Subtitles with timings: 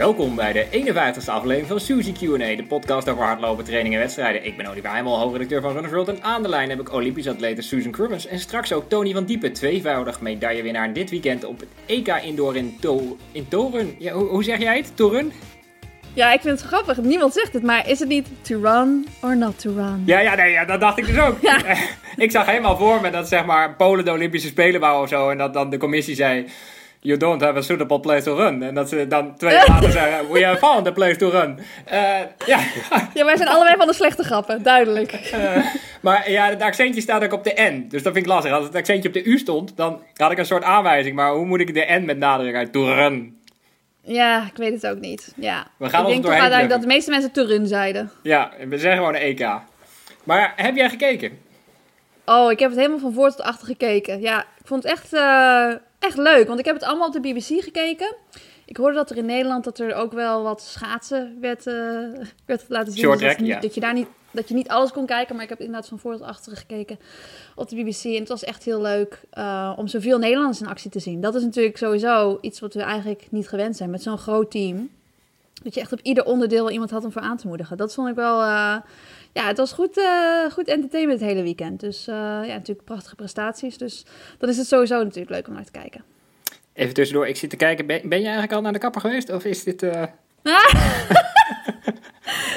[0.00, 4.44] Welkom bij de 51ste aflevering van Suzy Q&A, de podcast over hardlopen, training en wedstrijden.
[4.44, 7.28] Ik ben Oliver Heimel, hoofdredacteur van Runners World en aan de lijn heb ik Olympisch
[7.28, 11.68] atlete Susan Crummins en straks ook Tony van Diepen, tweevoudig medaillewinnaar dit weekend op het
[11.86, 13.94] EK Indoor in, to in Toren.
[13.98, 14.96] Ja, hoe, hoe zeg jij het?
[14.96, 15.32] Toren?
[16.14, 17.00] Ja, ik vind het grappig.
[17.00, 20.02] Niemand zegt het, maar is het niet to run or not to run?
[20.06, 21.36] Ja, ja, nee, ja dat dacht ik dus ook.
[22.16, 25.30] ik zag helemaal voor me dat zeg maar Polen de Olympische Spelen wou of zo
[25.30, 26.46] en dat dan de commissie zei
[27.00, 28.62] you don't have a suitable place to run.
[28.62, 31.58] En dat ze dan twee jaar later zeggen, we have found a place to run.
[31.92, 32.58] Uh, ja.
[33.14, 35.30] ja, wij zijn allebei van de slechte grappen, duidelijk.
[35.34, 35.66] Uh,
[36.00, 37.86] maar ja, het accentje staat ook op de N.
[37.88, 38.52] Dus dat vind ik lastig.
[38.52, 41.14] Als het accentje op de U stond, dan had ik een soort aanwijzing.
[41.14, 43.38] Maar hoe moet ik de N met nadruk uit to run?
[44.02, 45.32] Ja, ik weet het ook niet.
[45.36, 45.66] Ja.
[45.76, 48.10] We gaan ik denk toch uiteindelijk dat de meeste mensen to run zeiden.
[48.22, 49.48] Ja, we zeggen gewoon een EK.
[50.24, 51.38] Maar heb jij gekeken?
[52.24, 54.20] Oh, ik heb het helemaal van voor tot achter gekeken.
[54.20, 55.12] Ja, ik vond het echt...
[55.12, 58.14] Uh echt leuk, want ik heb het allemaal op de BBC gekeken.
[58.64, 61.74] Ik hoorde dat er in Nederland dat er ook wel wat schaatsen werd, uh,
[62.44, 63.02] werd laten zien.
[63.02, 65.50] Short dus dat, dat je daar niet dat je niet alles kon kijken, maar ik
[65.50, 66.98] heb inderdaad van voor tot achter gekeken
[67.54, 68.04] op de BBC.
[68.04, 71.20] En het was echt heel leuk uh, om zoveel Nederlanders in actie te zien.
[71.20, 74.90] Dat is natuurlijk sowieso iets wat we eigenlijk niet gewend zijn met zo'n groot team.
[75.62, 77.76] Dat je echt op ieder onderdeel iemand had om voor aan te moedigen.
[77.76, 78.42] Dat vond ik wel.
[78.42, 78.76] Uh,
[79.32, 81.80] ja, het was goed, uh, goed entertainment het hele weekend.
[81.80, 83.78] Dus uh, ja, natuurlijk prachtige prestaties.
[83.78, 84.04] Dus
[84.38, 86.04] dan is het sowieso natuurlijk leuk om naar te kijken.
[86.72, 87.86] Even tussendoor, ik zit te kijken.
[87.86, 89.32] Ben, ben je eigenlijk al naar de kapper geweest?
[89.32, 89.80] Of is dit.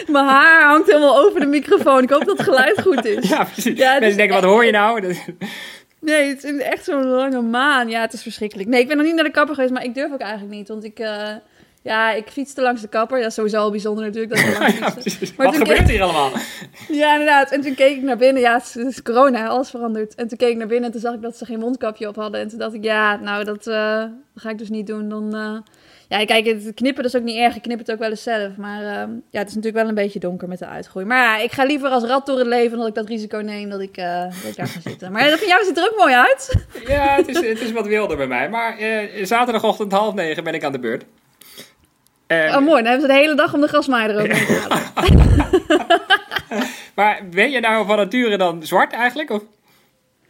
[0.07, 2.03] Mijn haar hangt helemaal over de microfoon.
[2.03, 3.29] Ik hoop dat het geluid goed is.
[3.29, 3.77] Ja, precies.
[3.77, 5.15] Ja, Mensen denken, wat hoor je nou?
[6.03, 7.89] Nee, het is echt zo'n lange maan.
[7.89, 8.69] Ja, het is verschrikkelijk.
[8.69, 10.67] Nee, ik ben nog niet naar de kapper geweest, maar ik durf ook eigenlijk niet.
[10.67, 11.29] Want ik, uh,
[11.83, 13.17] ja, ik fietste langs de kapper.
[13.17, 14.35] Dat is sowieso al bijzonder natuurlijk.
[14.35, 16.31] Dat langs maar Wat gebeurt hier allemaal?
[16.87, 17.51] Ja, inderdaad.
[17.51, 18.41] En toen keek ik naar binnen.
[18.41, 20.15] Ja, het is corona, alles veranderd.
[20.15, 22.15] En toen keek ik naar binnen en toen zag ik dat ze geen mondkapje op
[22.15, 22.41] hadden.
[22.41, 24.03] En toen dacht ik, ja, nou, dat, uh,
[24.35, 25.09] ga ik dus niet doen.
[25.09, 25.57] Dan, uh...
[26.07, 27.55] ja, kijk, het knippen is ook niet erg.
[27.55, 28.55] Ik knip het ook wel eens zelf.
[28.57, 31.05] Maar uh, ja, het is natuurlijk wel een beetje donker met de uitgroei.
[31.05, 33.69] Maar ja, ik ga liever als rat door het leven dat ik dat risico neem
[33.69, 35.11] dat ik, dat ik daar ga zitten.
[35.11, 36.65] Maar dat van jou ziet er ook mooi uit.
[36.87, 38.49] Ja, het is, het is wat wilder bij mij.
[38.49, 38.77] Maar
[39.21, 41.05] zaterdagochtend half negen ben ik aan de beurt.
[42.33, 42.83] Um, oh, mooi.
[42.83, 46.01] Dan hebben ze de hele dag om de grasmaaier erover te halen.
[46.95, 49.29] maar ben je nou van nature dan zwart eigenlijk?
[49.29, 49.41] Of?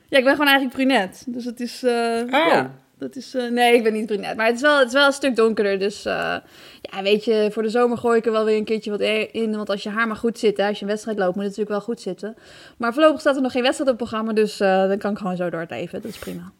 [0.09, 1.23] Ja, ik ben gewoon eigenlijk brunet.
[1.27, 1.83] Dus het is...
[1.83, 2.29] Uh, oh.
[2.29, 2.71] Ja,
[3.03, 3.35] dat is...
[3.35, 4.35] Uh, nee, ik ben niet brunet.
[4.35, 5.79] Maar het is wel, het is wel een stuk donkerder.
[5.79, 6.35] Dus uh,
[6.81, 8.99] ja, weet je, voor de zomer gooi ik er wel weer een keertje wat
[9.31, 9.55] in.
[9.55, 11.57] Want als je haar maar goed zit, hè, als je een wedstrijd loopt, moet het
[11.57, 12.35] natuurlijk wel goed zitten.
[12.77, 14.33] Maar voorlopig staat er nog geen wedstrijd op het programma.
[14.33, 16.01] Dus dan kan ik gewoon zo door het leven.
[16.01, 16.51] Dat is prima.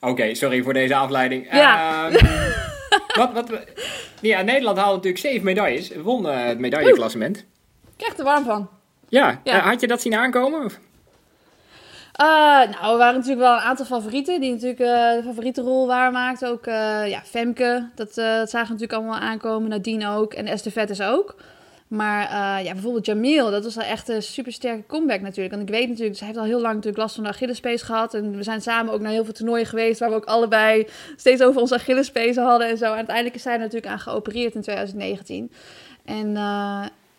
[0.00, 1.52] Oké, sorry voor deze afleiding.
[1.52, 2.06] Ja.
[2.06, 2.12] Um,
[3.20, 3.50] wat, wat,
[4.20, 5.92] ja, Nederland haalde natuurlijk zeven medailles.
[5.96, 7.36] Won het medailleklassement.
[7.36, 7.44] Ik
[7.96, 8.68] krijg er warm van.
[9.08, 9.58] Ja, ja.
[9.58, 10.64] Had je dat zien aankomen?
[10.64, 10.78] Of?
[12.20, 12.26] Uh,
[12.80, 16.48] nou, waren natuurlijk wel een aantal favorieten die natuurlijk de favoriete rol waarmaakten.
[16.48, 16.64] Ook
[17.06, 19.70] ja, Femke, dat, dat zagen natuurlijk allemaal aankomen.
[19.70, 21.36] Nadine ook en Esther Vettes ook.
[21.88, 22.22] Maar
[22.62, 25.54] ja, bijvoorbeeld Jamil, dat was wel echt een supersterke comeback natuurlijk.
[25.54, 28.14] Want ik weet natuurlijk, ze heeft al heel lang natuurlijk last van de Achillespees gehad.
[28.14, 30.86] En we zijn samen ook naar heel veel toernooien geweest waar we ook allebei
[31.16, 32.84] steeds over onze Achillespees hadden en zo.
[32.84, 35.50] En uiteindelijk is zij er natuurlijk aan geopereerd in 2019.
[36.04, 36.36] En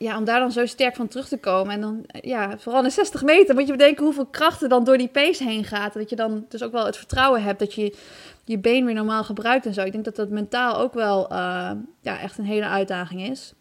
[0.04, 1.74] ja, om daar dan zo sterk van terug te komen.
[1.74, 5.08] En dan, ja, vooral in 60 meter moet je bedenken hoeveel krachten dan door die
[5.08, 5.94] pace heen gaat.
[5.94, 7.96] Dat je dan dus ook wel het vertrouwen hebt dat je
[8.46, 9.82] je been weer normaal gebruikt en zo.
[9.82, 11.72] Ik denk dat dat mentaal ook wel uh,
[12.02, 13.54] ja, echt een hele uitdaging is.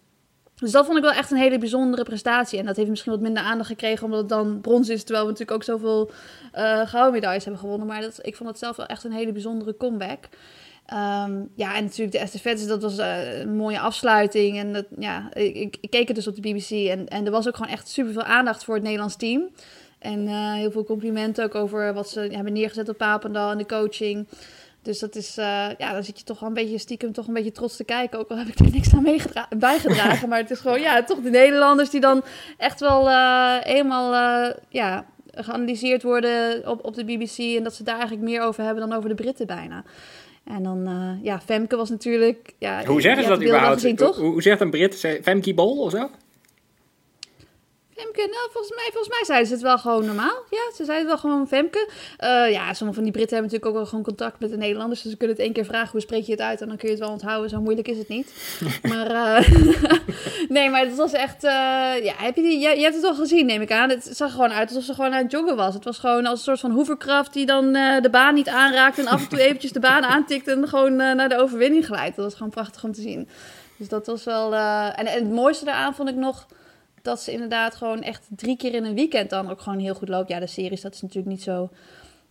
[0.54, 2.58] Dus dat vond ik wel echt een hele bijzondere prestatie.
[2.58, 5.04] En dat heeft misschien wat minder aandacht gekregen, omdat het dan brons is.
[5.04, 6.10] Terwijl we natuurlijk ook zoveel
[6.54, 7.86] uh, gouden medailles hebben gewonnen.
[7.86, 10.28] Maar dat, ik vond het zelf wel echt een hele bijzondere comeback.
[10.90, 14.58] Um, ja, en natuurlijk de estafettes, dat was uh, een mooie afsluiting.
[14.58, 16.70] En dat, ja, ik, keek het dus op de BBC.
[16.70, 19.48] En, en er was ook gewoon echt super veel aandacht voor het Nederlands team.
[19.98, 23.66] En uh, heel veel complimenten ook over wat ze hebben neergezet op Papendal en de
[23.66, 24.28] coaching.
[24.82, 27.34] Dus dat is, uh, ja, dan zit je toch wel een beetje stiekem toch een
[27.34, 28.18] beetje trots te kijken.
[28.18, 29.02] Ook al heb ik er niks aan
[29.58, 30.28] bijgedragen.
[30.28, 32.22] maar het is gewoon, ja, toch de Nederlanders die dan
[32.56, 33.10] echt wel
[33.60, 34.14] eenmaal,
[34.68, 35.04] ja,
[35.34, 37.38] geanalyseerd worden op, op de BBC.
[37.38, 39.84] En dat ze daar eigenlijk meer over hebben dan over de Britten bijna.
[40.44, 42.54] En dan, ja, Femke was natuurlijk...
[42.58, 43.74] Ja, hoe zeggen ze dat überhaupt?
[43.74, 44.16] Gezien, toch?
[44.16, 45.18] Hoe, hoe zegt een Brit?
[45.22, 46.10] Femke Bol of zo?
[48.02, 50.42] Femke, nou, volgens mij, volgens mij zeiden ze het wel gewoon normaal.
[50.50, 51.88] Ja, ze zeiden wel gewoon Femke.
[51.88, 55.02] Uh, ja, sommige van die Britten hebben natuurlijk ook wel gewoon contact met de Nederlanders.
[55.02, 56.60] Dus ze kunnen het één keer vragen, hoe spreek je het uit?
[56.60, 57.50] En dan kun je het wel onthouden.
[57.50, 58.32] Zo moeilijk is het niet.
[58.92, 59.48] maar, uh,
[60.56, 61.44] nee, maar het was echt...
[61.44, 61.50] Uh,
[62.04, 63.90] ja, heb je, die, je, je, hebt het al gezien, neem ik aan.
[63.90, 65.74] Het zag gewoon uit alsof ze gewoon aan het joggen was.
[65.74, 68.98] Het was gewoon als een soort van hoeverkracht die dan de baan niet aanraakt...
[68.98, 72.16] en af en toe eventjes de baan aantikt en gewoon naar de overwinning glijdt.
[72.16, 73.28] Dat was gewoon prachtig om te zien.
[73.76, 74.54] Dus dat was wel...
[74.54, 76.46] En, en het mooiste daaraan vond ik nog
[77.02, 80.08] dat ze inderdaad gewoon echt drie keer in een weekend dan ook gewoon heel goed
[80.08, 80.28] loopt.
[80.28, 81.70] Ja, de series, dat is natuurlijk niet zo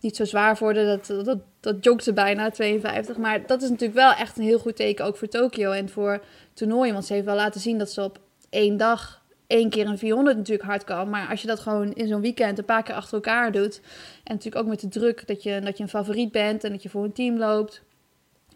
[0.02, 0.86] niet zo zwaar worden.
[0.86, 3.16] Dat, dat, dat jogt ze bijna, 52.
[3.16, 6.22] Maar dat is natuurlijk wel echt een heel goed teken ook voor Tokio en voor
[6.54, 6.92] toernooien.
[6.92, 8.18] Want ze heeft wel laten zien dat ze op
[8.50, 11.10] één dag één keer een 400 natuurlijk hard kan.
[11.10, 13.80] Maar als je dat gewoon in zo'n weekend een paar keer achter elkaar doet.
[14.24, 16.82] En natuurlijk ook met de druk dat je, dat je een favoriet bent en dat
[16.82, 17.82] je voor een team loopt.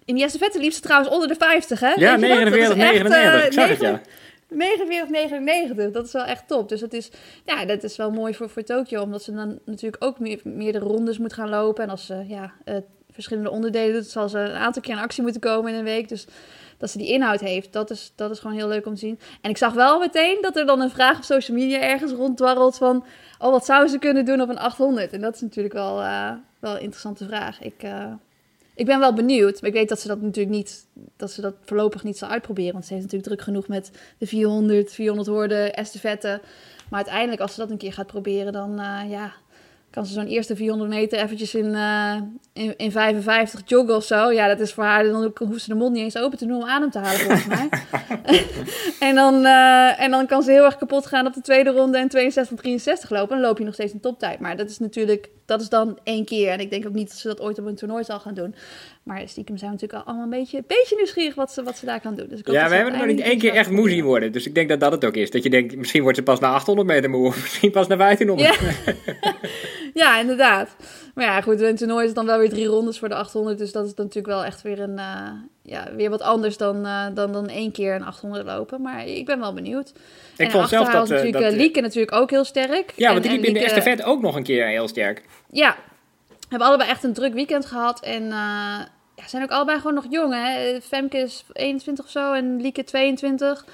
[0.05, 1.93] In die vette liep ze trouwens onder de 50, hè?
[1.95, 3.47] Ja, 49, 99.
[3.47, 4.01] ik zag
[4.49, 4.65] het, ja.
[4.65, 5.91] 49, 99.
[5.91, 6.69] Dat is wel echt top.
[6.69, 7.11] Dus dat is,
[7.45, 9.03] ja, dat is wel mooi voor, voor Tokio.
[9.03, 11.85] Omdat ze dan natuurlijk ook meer, meerdere rondes moet gaan lopen.
[11.85, 12.77] En als ze ja, uh,
[13.11, 16.09] verschillende onderdelen doet, zal ze een aantal keer in actie moeten komen in een week.
[16.09, 16.27] Dus
[16.79, 19.19] dat ze die inhoud heeft, dat is, dat is gewoon heel leuk om te zien.
[19.41, 22.77] En ik zag wel meteen dat er dan een vraag op social media ergens ronddwarrelt
[22.77, 23.05] van...
[23.39, 25.13] Oh, wat zouden ze kunnen doen op een 800?
[25.13, 27.63] En dat is natuurlijk wel, uh, wel een interessante vraag.
[27.63, 28.13] Ik, uh,
[28.77, 30.87] ik ben wel benieuwd, maar ik weet dat ze dat natuurlijk niet,
[31.17, 32.73] dat ze dat voorlopig niet zal uitproberen.
[32.73, 36.41] Want ze heeft natuurlijk druk genoeg met de 400, 400 woorden, estafette.
[36.89, 39.33] Maar uiteindelijk, als ze dat een keer gaat proberen, dan uh, ja,
[39.91, 42.17] kan ze zo'n eerste 400 meter eventjes in, uh,
[42.53, 44.33] in, in 55 joggen of zo.
[44.33, 46.57] Ja, dat is voor haar, dan hoeft ze de mond niet eens open te doen
[46.57, 47.69] om adem te halen volgens mij.
[49.09, 51.99] en, dan, uh, en dan kan ze heel erg kapot gaan op de tweede ronde
[51.99, 53.29] en 62 63 lopen.
[53.29, 54.41] En dan loop je nog steeds een toptijd.
[54.41, 56.49] Maar dat is natuurlijk, dat is dan één keer.
[56.49, 58.55] En ik denk ook niet dat ze dat ooit op een toernooi zal gaan doen.
[59.03, 61.87] Maar stiekem zijn we natuurlijk allemaal een beetje, een beetje nieuwsgierig wat ze, wat ze
[61.87, 62.27] daar kan doen.
[62.29, 64.33] Dus ik ja, we hebben er nog niet één keer echt moe zien worden.
[64.33, 65.31] Dus ik denk dat dat het ook is.
[65.31, 67.27] Dat je denkt, misschien wordt ze pas na 800 meter moe.
[67.27, 68.59] Of misschien pas na 1500.
[68.59, 68.95] Ja.
[69.97, 70.77] ja, inderdaad.
[71.15, 73.59] Maar ja, goed, een toernooi is dan wel weer drie rondes voor de 800.
[73.59, 75.31] Dus dat is natuurlijk wel echt weer, een, uh,
[75.63, 78.83] ja, weer wat anders dan, uh, dan, dan één keer een 800 lopen.
[78.83, 79.89] Maar ik ben wel benieuwd.
[80.37, 81.09] Ik en vond zelf dat...
[81.09, 82.93] natuurlijk dat, Lieke natuurlijk ook heel sterk.
[82.97, 85.23] Ja, want die liep in de estafette ook nog een keer heel sterk.
[85.51, 85.77] Ja,
[86.29, 88.01] we hebben allebei echt een druk weekend gehad.
[88.01, 88.31] En uh,
[89.15, 90.35] ja, zijn ook allebei gewoon nog jong.
[90.35, 90.81] Hè?
[90.81, 93.65] Femke is 21 of zo en Lieke 22.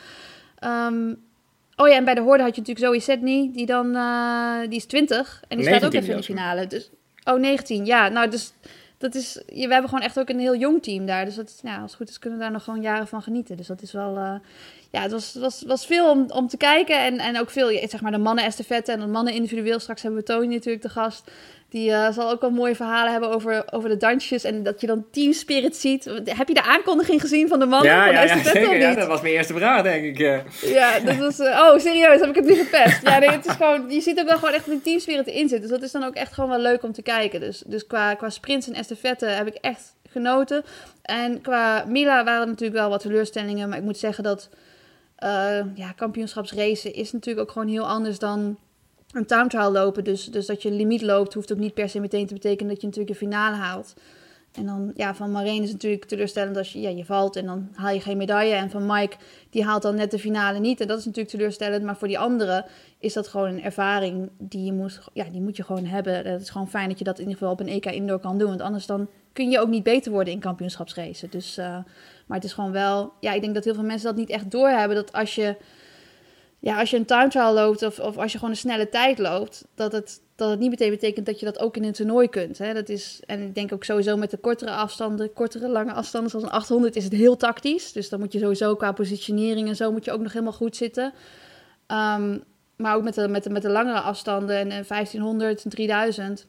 [0.64, 1.30] Um,
[1.76, 4.78] oh ja, en bij de Hoorde had je natuurlijk Zoe Sedney, die dan, uh, die
[4.78, 5.42] is 20.
[5.48, 6.66] En die staat ook even in de finale.
[6.66, 6.90] Dus,
[7.24, 8.08] oh, 19, ja.
[8.08, 8.52] Nou, dus
[8.98, 11.24] dat is, we hebben gewoon echt ook een heel jong team daar.
[11.24, 13.56] Dus dat, ja, als het goed is kunnen we daar nog gewoon jaren van genieten.
[13.56, 14.34] Dus dat is wel, uh,
[14.92, 16.98] ja, het was, was, was veel om, om te kijken.
[16.98, 19.78] En, en ook veel, zeg maar, de mannen estafette en de mannen individueel.
[19.78, 21.30] Straks hebben we Tony natuurlijk de gast.
[21.68, 24.44] Die uh, zal ook wel mooie verhalen hebben over, over de dansjes.
[24.44, 26.04] En dat je dan team spirit ziet.
[26.24, 27.90] Heb je de aankondiging gezien van de mannen?
[27.90, 30.18] Ja, van ja, ja, zeker, ja, dat was mijn eerste vraag, denk ik.
[30.60, 31.38] Ja, dat was...
[31.38, 33.02] Uh, oh, serieus, heb ik het niet gepest?
[33.02, 33.90] Ja, nee, het is gewoon...
[33.90, 35.60] Je ziet ook wel gewoon echt die team spirit erin zit.
[35.60, 37.40] Dus dat is dan ook echt gewoon wel leuk om te kijken.
[37.40, 40.64] Dus, dus qua, qua sprints en estafette heb ik echt genoten.
[41.02, 43.68] En qua Mila waren er natuurlijk wel wat teleurstellingen.
[43.68, 44.48] Maar ik moet zeggen dat...
[45.22, 48.58] Uh, ja, kampioenschapsracen is natuurlijk ook gewoon heel anders dan
[49.12, 50.04] een time trial lopen.
[50.04, 52.72] Dus, dus dat je een limiet loopt, hoeft ook niet per se meteen te betekenen
[52.72, 53.94] dat je natuurlijk een finale haalt.
[54.52, 57.68] En dan, ja, van Marijn is natuurlijk teleurstellend als je, ja, je valt en dan
[57.74, 58.54] haal je geen medaille.
[58.54, 59.16] En van Mike,
[59.50, 60.80] die haalt dan net de finale niet.
[60.80, 61.84] En dat is natuurlijk teleurstellend.
[61.84, 62.64] Maar voor die anderen
[62.98, 66.14] is dat gewoon een ervaring die je moet, ja, die moet je gewoon hebben.
[66.14, 68.38] Het is gewoon fijn dat je dat in ieder geval op een EK Indoor kan
[68.38, 68.48] doen.
[68.48, 71.30] Want anders dan kun je ook niet beter worden in kampioenschapsracen.
[71.30, 71.78] Dus, uh,
[72.26, 74.50] maar het is gewoon wel, ja, ik denk dat heel veel mensen dat niet echt
[74.50, 74.96] doorhebben.
[74.96, 75.56] Dat als je
[76.58, 79.18] ja, als je een time trial loopt of, of als je gewoon een snelle tijd
[79.18, 82.28] loopt, dat het, dat het niet meteen betekent dat je dat ook in een toernooi
[82.28, 82.58] kunt.
[82.58, 82.74] Hè?
[82.74, 86.44] Dat is, en ik denk ook sowieso met de kortere afstanden, kortere lange afstanden, zoals
[86.44, 87.92] een 800, is het heel tactisch.
[87.92, 90.76] Dus dan moet je sowieso qua positionering en zo moet je ook nog helemaal goed
[90.76, 91.12] zitten.
[91.86, 92.42] Um,
[92.76, 96.46] maar ook met de, met, de, met de langere afstanden en 1500, 3000.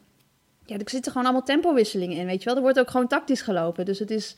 [0.64, 2.56] Ja, er zitten gewoon allemaal tempowisselingen in, weet je wel.
[2.56, 3.84] Er wordt ook gewoon tactisch gelopen.
[3.84, 4.34] Dus het is,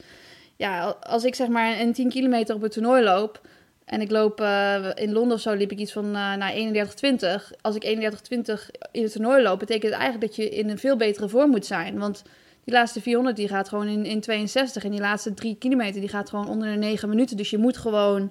[0.56, 3.40] ja, als ik zeg maar een 10 kilometer op een toernooi loop
[3.84, 7.56] en ik loop uh, in Londen of zo, liep ik iets van uh, naar 31,20.
[7.60, 8.52] Als ik 31,20
[8.92, 11.66] in het toernooi loop, betekent het eigenlijk dat je in een veel betere vorm moet
[11.66, 11.98] zijn.
[11.98, 12.22] Want
[12.64, 14.84] die laatste 400 die gaat gewoon in, in 62.
[14.84, 17.36] En die laatste 3 kilometer die gaat gewoon onder de 9 minuten.
[17.36, 18.30] Dus je moet gewoon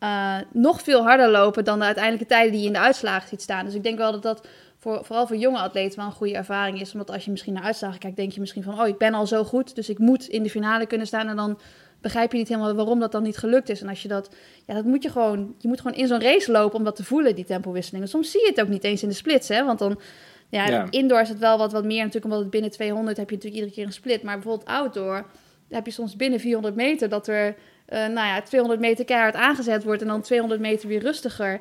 [0.00, 3.42] uh, nog veel harder lopen dan de uiteindelijke tijden die je in de uitslagen ziet
[3.42, 3.64] staan.
[3.64, 4.46] Dus ik denk wel dat dat
[4.80, 6.92] voor, vooral voor jonge atleten wel een goede ervaring is.
[6.92, 8.80] Omdat als je misschien naar uitslagen kijkt, denk je misschien van...
[8.80, 11.28] oh, ik ben al zo goed, dus ik moet in de finale kunnen staan.
[11.28, 11.58] En dan
[12.00, 13.80] begrijp je niet helemaal waarom dat dan niet gelukt is.
[13.80, 14.30] En als je dat,
[14.66, 17.04] ja, dat moet je gewoon, je moet gewoon in zo'n race lopen om dat te
[17.04, 18.08] voelen, die tempowisselingen.
[18.08, 20.00] Soms zie je het ook niet eens in de splits, hè, want dan,
[20.48, 20.86] ja, ja.
[20.90, 23.62] indoor is het wel wat, wat meer natuurlijk, omdat het binnen 200 heb je natuurlijk
[23.62, 24.22] iedere keer een split.
[24.22, 25.26] Maar bijvoorbeeld outdoor
[25.68, 27.46] heb je soms binnen 400 meter dat er,
[27.88, 31.60] uh, nou ja, 200 meter keihard aangezet wordt en dan 200 meter weer rustiger.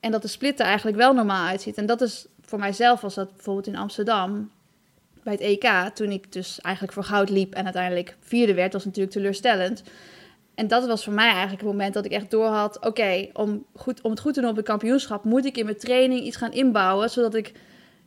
[0.00, 1.76] En dat de split er eigenlijk wel normaal uitziet.
[1.76, 4.50] En dat is voor mijzelf, was dat bijvoorbeeld in Amsterdam,
[5.22, 8.84] bij het EK, toen ik dus eigenlijk voor goud liep en uiteindelijk vierde werd, was
[8.84, 9.82] natuurlijk teleurstellend.
[10.54, 14.00] En dat was voor mij eigenlijk het moment dat ik echt doorhad, oké, om, goed,
[14.00, 16.52] om het goed te doen op het kampioenschap, moet ik in mijn training iets gaan
[16.52, 17.52] inbouwen, zodat ik,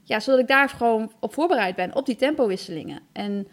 [0.03, 2.99] ja, zodat ik daar gewoon op voorbereid ben, op die tempowisselingen.
[3.11, 3.47] En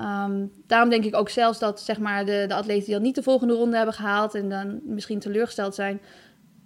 [0.00, 3.14] um, daarom denk ik ook zelfs dat zeg maar, de, de atleten die al niet
[3.14, 6.00] de volgende ronde hebben gehaald en dan misschien teleurgesteld zijn,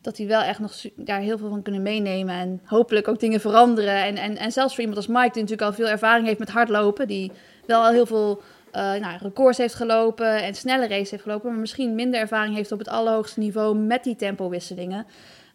[0.07, 2.35] dat die wel echt nog daar heel veel van kunnen meenemen.
[2.35, 4.05] En hopelijk ook dingen veranderen.
[4.05, 6.51] En, en, en zelfs voor iemand als Mike, die natuurlijk al veel ervaring heeft met
[6.51, 7.09] hardlopen.
[7.09, 7.33] Die
[7.67, 11.51] wel al heel veel uh, nou, records heeft gelopen en snelle races heeft gelopen.
[11.51, 15.07] Maar misschien minder ervaring heeft op het allerhoogste niveau met die tempowisselingen.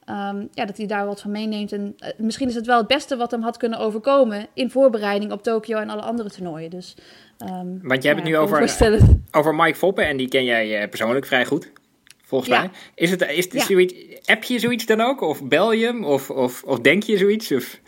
[0.09, 1.71] Um, ja, dat hij daar wat van meeneemt.
[1.71, 5.31] En uh, misschien is het wel het beste wat hem had kunnen overkomen in voorbereiding
[5.31, 6.69] op Tokio en alle andere toernooien.
[6.69, 6.95] Dus,
[7.39, 8.77] um, Want jij hebt het nu over,
[9.31, 11.71] over Mike Foppen en die ken jij uh, persoonlijk vrij goed
[12.31, 12.59] volgens ja.
[12.59, 12.69] mij.
[12.95, 13.65] Is het, is het ja.
[13.65, 13.93] zoiets,
[14.25, 15.21] app je zoiets dan ook?
[15.21, 16.03] Of bel je hem?
[16.03, 17.51] Of, of, of denk je zoiets?
[17.51, 17.79] Of...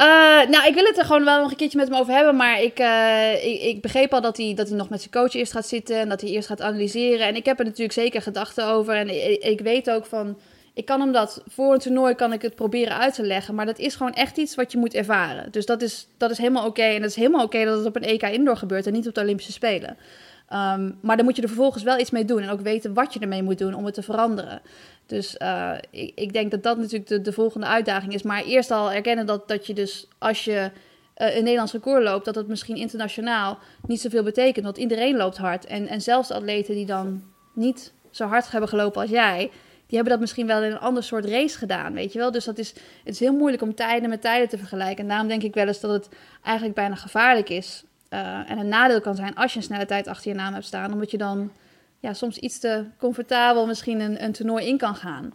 [0.00, 0.06] Uh,
[0.50, 2.36] nou, ik wil het er gewoon wel nog een keertje met hem over hebben.
[2.36, 5.34] Maar ik, uh, ik, ik, begreep al dat hij, dat hij nog met zijn coach
[5.34, 5.96] eerst gaat zitten.
[5.96, 7.26] En dat hij eerst gaat analyseren.
[7.26, 8.94] En ik heb er natuurlijk zeker gedachten over.
[8.94, 10.38] En ik, ik weet ook van.
[10.74, 13.54] Ik kan hem dat voor een toernooi kan ik het proberen uit te leggen.
[13.54, 15.50] Maar dat is gewoon echt iets wat je moet ervaren.
[15.50, 16.82] Dus dat is, dat is helemaal oké.
[16.82, 19.14] En dat is helemaal oké dat het op een EK Indoor gebeurt en niet op
[19.14, 19.96] de Olympische Spelen.
[20.52, 23.14] Um, maar dan moet je er vervolgens wel iets mee doen en ook weten wat
[23.14, 24.62] je ermee moet doen om het te veranderen.
[25.06, 28.22] Dus uh, ik, ik, denk dat dat natuurlijk de, de, volgende uitdaging is.
[28.22, 30.70] Maar eerst al erkennen dat, dat je dus als je
[31.16, 34.64] uh, een Nederlands record loopt, dat het misschien internationaal niet zoveel betekent.
[34.64, 35.66] Want iedereen loopt hard.
[35.66, 37.22] En, en zelfs de atleten die dan
[37.54, 39.38] niet zo hard hebben gelopen als jij,
[39.86, 42.30] die hebben dat misschien wel in een ander soort race gedaan, weet je wel.
[42.30, 42.68] Dus dat is,
[43.04, 45.02] het is heel moeilijk om tijden met tijden te vergelijken.
[45.02, 46.08] En daarom denk ik wel eens dat het
[46.42, 50.08] eigenlijk bijna gevaarlijk is uh, en een nadeel kan zijn als je een snelle tijd
[50.08, 51.50] achter je naam hebt staan, omdat je dan
[52.00, 55.32] ja, soms iets te comfortabel misschien een, een toernooi in kan gaan.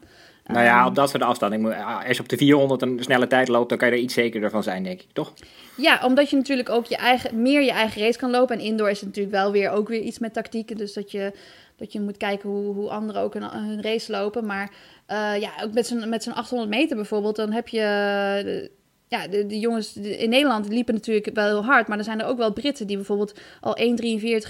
[0.47, 1.73] Nou ja, op dat soort afstand.
[2.07, 4.49] Als je op de 400 een snelle tijd loopt, dan kan je er iets zekerder
[4.49, 5.33] van zijn, denk ik, toch?
[5.77, 8.57] Ja, omdat je natuurlijk ook je eigen, meer je eigen race kan lopen.
[8.57, 10.77] En indoor is het natuurlijk wel weer ook weer iets met tactieken.
[10.77, 11.33] Dus dat je,
[11.75, 14.45] dat je moet kijken hoe, hoe anderen ook hun, race lopen.
[14.45, 14.71] Maar
[15.07, 18.71] uh, ja, ook met zo'n, met zo'n 800 meter bijvoorbeeld, dan heb je
[19.07, 21.87] ja, de, jongens in Nederland liepen natuurlijk wel heel hard.
[21.87, 23.85] Maar er zijn er ook wel Britten die bijvoorbeeld al 1,43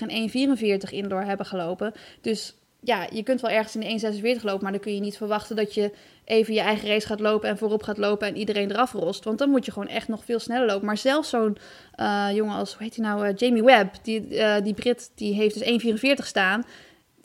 [0.08, 0.30] en
[0.88, 1.94] 1,44 indoor hebben gelopen.
[2.22, 4.64] Dus ja, je kunt wel ergens in de 1,46 lopen.
[4.64, 5.92] Maar dan kun je niet verwachten dat je
[6.26, 9.24] even je eigen race gaat lopen en voorop gaat lopen en iedereen eraf rost.
[9.24, 10.86] Want dan moet je gewoon echt nog veel sneller lopen.
[10.86, 11.58] Maar zelfs zo'n
[12.00, 15.34] uh, jongen als, hoe heet hij nou, uh, Jamie Webb, die, uh, die Brit, die
[15.34, 16.64] heeft dus 1,44 staan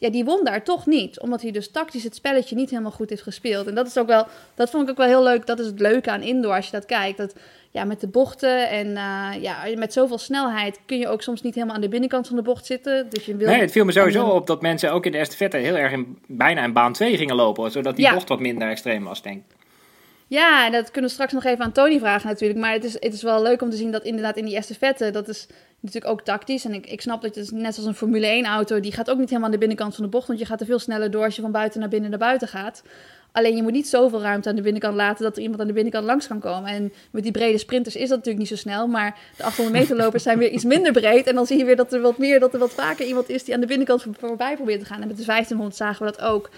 [0.03, 1.21] ja, die won daar toch niet.
[1.21, 3.67] Omdat hij dus tactisch het spelletje niet helemaal goed heeft gespeeld.
[3.67, 5.47] En dat is ook wel, dat vond ik ook wel heel leuk.
[5.47, 7.19] Dat is het leuke aan indoor als je dat kijkt.
[7.19, 7.35] Dat
[7.71, 11.55] ja, met de bochten en uh, ja, met zoveel snelheid kun je ook soms niet
[11.55, 13.07] helemaal aan de binnenkant van de bocht zitten.
[13.09, 13.49] Dus je wil...
[13.49, 15.93] Nee, het viel me sowieso op dat mensen ook in de eerste vette heel erg
[15.93, 17.71] in, bijna in baan 2 gingen lopen.
[17.71, 19.62] Zodat die bocht wat minder extreem was, denk ik.
[20.33, 22.61] Ja, dat kunnen we straks nog even aan Tony vragen natuurlijk.
[22.61, 24.75] Maar het is, het is wel leuk om te zien dat inderdaad in die eerste
[24.75, 25.47] vette, dat is
[25.81, 26.65] natuurlijk ook tactisch.
[26.65, 29.19] En ik, ik snap dat het net zoals een Formule 1 auto, die gaat ook
[29.19, 30.27] niet helemaal aan de binnenkant van de bocht.
[30.27, 32.49] Want je gaat er veel sneller door als je van buiten naar binnen naar buiten
[32.49, 32.83] gaat.
[33.33, 35.73] Alleen je moet niet zoveel ruimte aan de binnenkant laten dat er iemand aan de
[35.73, 36.71] binnenkant langs kan komen.
[36.71, 38.87] En met die brede sprinters is dat natuurlijk niet zo snel.
[38.87, 41.27] Maar de 800 meter lopers zijn weer iets minder breed.
[41.27, 43.45] En dan zie je weer dat er wat meer, dat er wat vaker iemand is
[43.45, 45.03] die aan de binnenkant voorbij probeert te gaan.
[45.03, 46.51] En met de 1500 zagen we dat ook.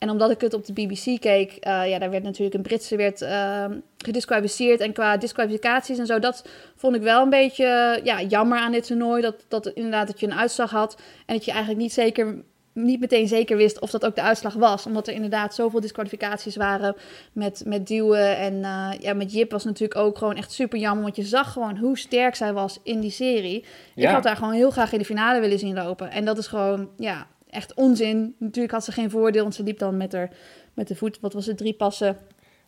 [0.00, 2.96] En omdat ik het op de BBC keek, uh, ja, daar werd natuurlijk een Britse
[2.96, 3.64] werd, uh,
[3.98, 4.80] gedisqualificeerd.
[4.80, 8.86] En qua disqualificaties en zo, dat vond ik wel een beetje ja, jammer aan dit
[8.86, 9.22] toernooi.
[9.22, 12.42] Dat, dat inderdaad dat je een uitslag had en dat je eigenlijk niet, zeker,
[12.72, 14.86] niet meteen zeker wist of dat ook de uitslag was.
[14.86, 16.96] Omdat er inderdaad zoveel disqualificaties waren
[17.32, 18.36] met, met duwen.
[18.36, 21.02] En uh, ja, met Jip was natuurlijk ook gewoon echt super jammer.
[21.02, 23.64] Want je zag gewoon hoe sterk zij was in die serie.
[23.94, 24.08] Ja.
[24.08, 26.10] Ik had daar gewoon heel graag in de finale willen zien lopen.
[26.10, 28.34] En dat is gewoon, ja, echt onzin.
[28.38, 30.30] Natuurlijk had ze geen voordeel, want ze liep dan met, haar,
[30.74, 32.18] met de voet, wat was het, drie passen.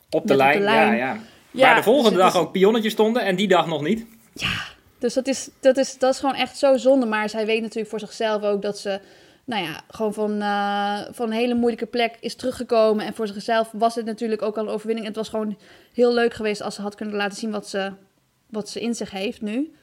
[0.09, 1.17] Op de, lijn, Ja, ja.
[1.51, 1.67] ja.
[1.67, 4.05] Waar de volgende dus dag ook pionnetjes stonden en die dag nog niet.
[4.33, 7.05] Ja, dus dat is, dat, is, dat is gewoon echt zo zonde.
[7.05, 8.99] Maar zij weet natuurlijk voor zichzelf ook dat ze,
[9.45, 13.05] nou ja, gewoon van, uh, van een hele moeilijke plek is teruggekomen.
[13.05, 15.07] En voor zichzelf was het natuurlijk ook al een overwinning.
[15.07, 15.57] Het was gewoon
[15.93, 17.91] heel leuk geweest als ze had kunnen laten zien wat ze,
[18.49, 19.73] wat ze in zich heeft nu.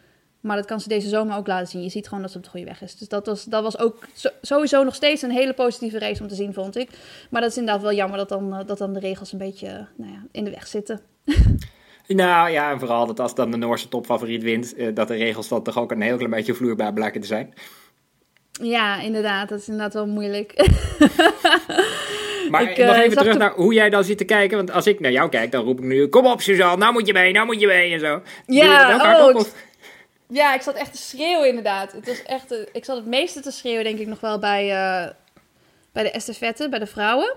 [0.40, 1.82] Maar dat kan ze deze zomer ook laten zien.
[1.82, 2.96] Je ziet gewoon dat ze op de goede weg is.
[2.96, 4.06] Dus dat was, dat was ook
[4.40, 6.90] sowieso nog steeds een hele positieve race om te zien, vond ik.
[7.30, 9.86] Maar dat is inderdaad wel jammer dat dan, eh, dat dan de regels een beetje
[9.96, 11.00] nou ja, in de weg zitten.
[12.06, 15.48] Nou ja, en vooral dat als dan de Noorse topfavoriet wint, eh, dat de regels
[15.48, 17.54] dan toch ook een heel klein beetje vloeibaar blijken te zijn.
[18.62, 19.48] Ja, inderdaad.
[19.48, 20.54] Dat is inderdaad wel moeilijk.
[22.50, 24.56] Maar ik, nog even terug naar hoe jij dan zit te kijken.
[24.56, 27.06] Want als ik naar jou kijk, dan roep ik nu: Kom op, Suzanne, nou moet
[27.06, 28.22] je mee, nou moet je mee en zo.
[28.46, 29.40] Ja, oh,
[30.30, 31.92] ja, ik zat echt te schreeuwen inderdaad.
[31.92, 34.64] Het was echt, uh, ik zat het meeste te schreeuwen denk ik nog wel bij,
[34.64, 35.10] uh,
[35.92, 37.36] bij de estafette, bij de vrouwen.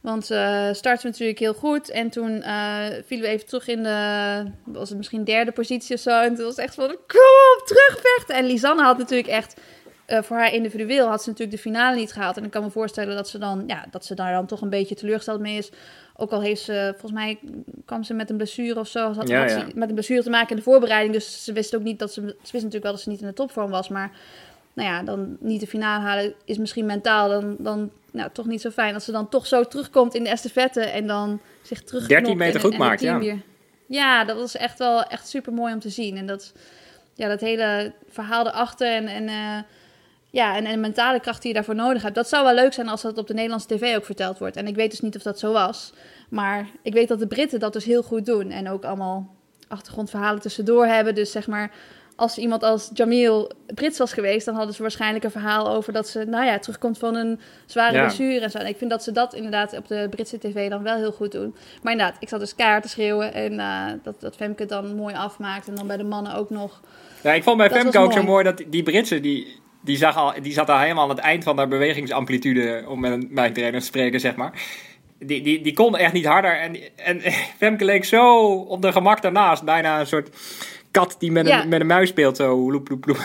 [0.00, 1.90] Want uh, starten we natuurlijk heel goed.
[1.90, 6.00] En toen uh, vielen we even terug in de, was het misschien derde positie of
[6.00, 6.20] zo.
[6.20, 8.34] En toen was het echt van, kom op, terugvechten.
[8.34, 9.54] En Lisanne had natuurlijk echt,
[10.06, 12.36] voor haar individueel had ze natuurlijk de finale niet gehaald.
[12.36, 14.70] En ik kan me voorstellen dat ze dan, ja, dat ze daar dan toch een
[14.70, 15.70] beetje teleurgesteld mee is.
[16.22, 17.38] Ook al heeft ze, volgens mij
[17.84, 19.12] kwam ze met een blessure of zo.
[19.12, 19.66] Had, ja, ja.
[19.74, 21.14] met een blessure te maken in de voorbereiding.
[21.14, 22.20] Dus ze wist ook niet dat ze.
[22.20, 23.88] Ze wist natuurlijk wel dat ze niet in de topvorm was.
[23.88, 24.10] Maar
[24.72, 27.28] nou ja, dan niet de finale halen is misschien mentaal.
[27.28, 28.94] Dan, dan nou, toch niet zo fijn.
[28.94, 32.60] Als ze dan toch zo terugkomt in de estafette en dan zich terug 13 meter
[32.60, 33.18] goed maakt, ja.
[33.18, 33.42] Weer...
[33.86, 36.16] Ja, dat was echt wel echt super mooi om te zien.
[36.16, 36.52] En dat,
[37.14, 39.58] ja, dat hele verhaal erachter en, en, uh,
[40.30, 42.14] ja, en, en mentale kracht die je daarvoor nodig hebt.
[42.14, 44.56] Dat zou wel leuk zijn als dat op de Nederlandse tv ook verteld wordt.
[44.56, 45.92] En ik weet dus niet of dat zo was.
[46.32, 48.50] Maar ik weet dat de Britten dat dus heel goed doen.
[48.50, 49.34] En ook allemaal
[49.68, 51.14] achtergrondverhalen tussendoor hebben.
[51.14, 51.70] Dus zeg maar,
[52.16, 56.08] als iemand als Jamil Brits was geweest, dan hadden ze waarschijnlijk een verhaal over dat
[56.08, 58.00] ze, nou ja, terugkomt van een zware ja.
[58.00, 58.58] blessure en zo.
[58.58, 61.32] En ik vind dat ze dat inderdaad op de Britse tv dan wel heel goed
[61.32, 61.54] doen.
[61.82, 65.68] Maar inderdaad, ik zat dus te schreeuwen en uh, dat, dat Femke dan mooi afmaakt.
[65.68, 66.80] En dan bij de mannen ook nog.
[67.22, 70.32] Ja, ik vond bij Femke ook zo mooi dat die Britse, die, die, zag al,
[70.42, 73.86] die zat al helemaal aan het eind van haar bewegingsamplitude, om met een trainer te
[73.86, 74.52] spreken, zeg maar.
[75.22, 76.60] Die, die, die kon echt niet harder.
[76.60, 77.20] En, en
[77.58, 79.62] Femke leek zo op de gemak daarnaast.
[79.62, 80.28] Bijna een soort
[80.90, 82.36] kat die met, een, met een muis speelt.
[82.36, 83.20] Zo loep, loep, loep.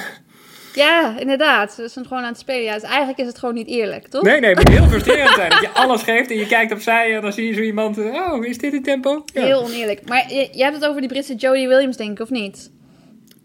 [0.78, 1.74] Ja, inderdaad.
[1.74, 2.64] Ze zijn gewoon aan het spelen.
[2.64, 4.24] Ja, dus eigenlijk is het gewoon niet eerlijk, toch?
[4.24, 5.50] Nee, nee, het moet heel frustrerend zijn.
[5.50, 7.98] Dat je alles geeft en je kijkt opzij en dan zie je zo iemand...
[7.98, 9.24] Oh, is dit het tempo?
[9.34, 9.44] Ja.
[9.44, 10.08] Heel oneerlijk.
[10.08, 12.72] Maar je, je hebt het over die Britse Jodie Williams, denk ik, of niet?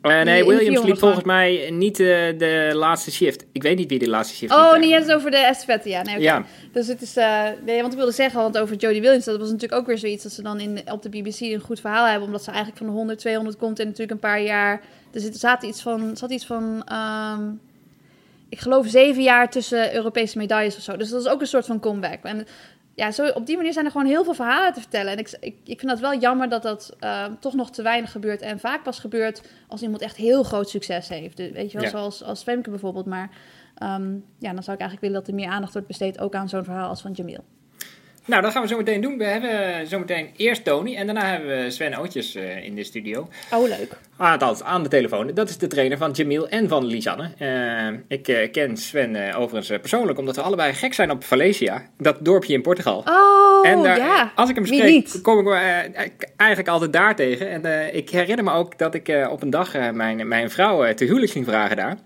[0.02, 2.06] Uh, nee, Williams liep volgens mij niet uh,
[2.38, 3.44] de laatste shift.
[3.52, 6.02] Ik weet niet wie de laatste shift Oh, nee, het over de estafette, ja.
[6.02, 6.24] Nee, okay.
[6.24, 6.44] ja.
[6.72, 7.16] Dus het is...
[7.16, 9.24] Uh, nee, want ik wilde zeggen, want over Jodie Williams...
[9.24, 11.80] dat was natuurlijk ook weer zoiets dat ze dan in, op de BBC een goed
[11.80, 12.26] verhaal hebben...
[12.26, 14.80] omdat ze eigenlijk van de 100, 200 komt en natuurlijk een paar jaar...
[15.12, 16.16] Er zit, zat iets van...
[16.16, 17.60] Zat iets van um,
[18.52, 20.96] ik geloof zeven jaar tussen Europese medailles of zo.
[20.96, 22.22] Dus dat is ook een soort van comeback.
[22.22, 22.46] En
[22.94, 25.12] ja, zo, op die manier zijn er gewoon heel veel verhalen te vertellen.
[25.12, 28.10] En ik, ik, ik vind dat wel jammer dat dat uh, toch nog te weinig
[28.10, 28.40] gebeurt.
[28.40, 31.36] En vaak pas gebeurt als iemand echt heel groot succes heeft.
[31.36, 31.92] Dus, weet je wel, ja.
[31.92, 33.06] zoals als Femke bijvoorbeeld.
[33.06, 33.30] Maar
[33.82, 36.18] um, ja, dan zou ik eigenlijk willen dat er meer aandacht wordt besteed...
[36.18, 37.44] ook aan zo'n verhaal als van Jamil.
[38.24, 39.18] Nou, dat gaan we zo meteen doen.
[39.18, 42.84] We hebben zo meteen eerst Tony en daarna hebben we Sven Ootjes uh, in de
[42.84, 43.28] studio.
[43.52, 43.96] Oh, leuk.
[44.16, 45.30] Althans, aan de telefoon.
[45.34, 47.30] Dat is de trainer van Jamil en van Lisanne.
[47.38, 51.82] Uh, ik uh, ken Sven overigens persoonlijk, omdat we allebei gek zijn op Valencia.
[51.98, 53.04] Dat dorpje in Portugal.
[53.08, 54.32] Oh, en daar, ja.
[54.34, 57.64] Als ik hem spreek, kom ik eigenlijk altijd daar tegen.
[57.64, 61.32] En ik herinner me ook dat ik op een dag mijn, mijn vrouw te huwelijk
[61.32, 61.96] ging vragen daar.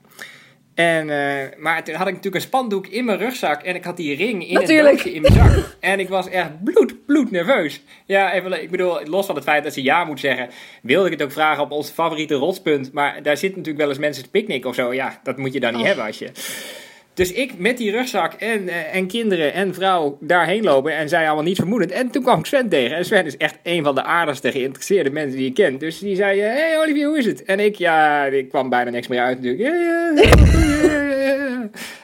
[0.77, 3.97] En, uh, maar toen had ik natuurlijk een spandoek in mijn rugzak en ik had
[3.97, 4.89] die ring in Natuurlijk.
[4.89, 5.77] het doosje in mijn zak.
[5.81, 7.83] En ik was echt bloed, bloed nerveus.
[8.07, 10.49] Ja, even, ik bedoel, los van het feit dat ze ja moet zeggen,
[10.83, 12.93] wilde ik het ook vragen op ons favoriete rotspunt.
[12.93, 14.95] Maar daar zitten natuurlijk wel eens mensen te picknick of zo.
[14.95, 15.87] Ja, dat moet je dan niet Oh.
[15.87, 16.31] hebben als je...
[17.17, 21.27] Dus ik met die rugzak en, uh, en kinderen en vrouw daarheen lopen en zij
[21.27, 21.91] allemaal niet vermoedend.
[21.91, 22.97] En toen kwam ik Sven tegen.
[22.97, 25.81] En Sven is echt een van de aardigste geïnteresseerde mensen die je kent.
[25.81, 27.45] Dus die zei, hé hey Olivier, hoe is het?
[27.45, 29.75] En ik, ja, ik kwam bijna niks meer uit natuurlijk.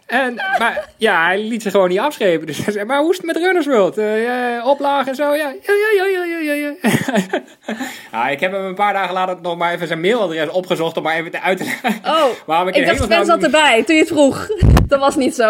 [0.07, 2.47] En, maar ja, hij liet ze gewoon niet afschepen.
[2.47, 3.99] Dus hij zei, maar hoe is het met Runners World?
[3.99, 5.35] Uh, ja, oplagen en zo?
[5.35, 6.75] Ja, ja, ja, ja, ja, ja,
[8.13, 8.29] ja.
[8.29, 11.17] ik heb hem een paar dagen later nog maar even zijn mailadres opgezocht om maar
[11.17, 12.01] even te uit te leggen.
[12.05, 14.47] Oh, Waarom ik, ik dacht Sven zat erbij toen je het vroeg.
[14.93, 15.47] Dat was niet zo.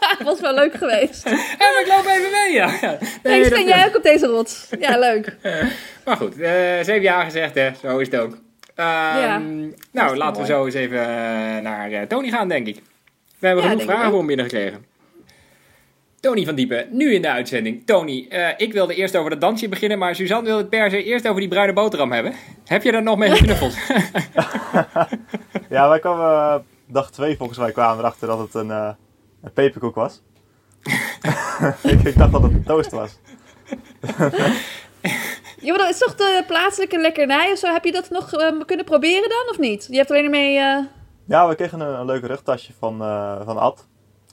[0.00, 1.24] Dat was wel leuk geweest.
[1.24, 2.70] Maar ik loop even mee, ja.
[2.80, 2.98] ja.
[3.22, 4.66] Nee, Sven, jij ook op deze rots.
[4.80, 5.36] Ja, leuk.
[6.04, 6.48] maar goed, uh,
[6.82, 7.70] zeven jaar gezegd, hè.
[7.80, 8.32] Zo is het ook.
[8.80, 8.86] Um,
[9.20, 9.40] Ja,
[9.92, 11.06] nou, laten we zo eens even uh,
[11.58, 12.82] naar uh, Tony gaan, denk ik.
[13.40, 14.84] We hebben Ja, genoeg vragen voor hem binnengekregen.
[16.20, 17.86] Tony van Diepen, nu in de uitzending.
[17.86, 21.02] Tony, eh, ik wilde eerst over dat dansje beginnen, maar Suzanne wilde het per se
[21.04, 22.34] eerst over die bruine boterham hebben.
[22.64, 23.74] Heb je daar nog mee geknuffeld?
[25.68, 26.54] Ja, wij kwamen eh,
[26.86, 28.90] dag twee volgens mij kwamen we erachter dat het een, eh,
[29.42, 30.22] een peperkoek was.
[31.82, 33.18] ik, ik dacht dat het een toast was.
[35.60, 37.72] Ja, maar dat is toch de plaatselijke lekkernij of zo?
[37.72, 38.30] Heb je dat nog
[38.66, 39.86] kunnen proberen dan of niet?
[39.90, 40.58] Je hebt alleen ermee...
[40.58, 40.78] eh,
[41.30, 43.86] Ja, we kregen een, een leuk rugtasje van, eh, van Ad.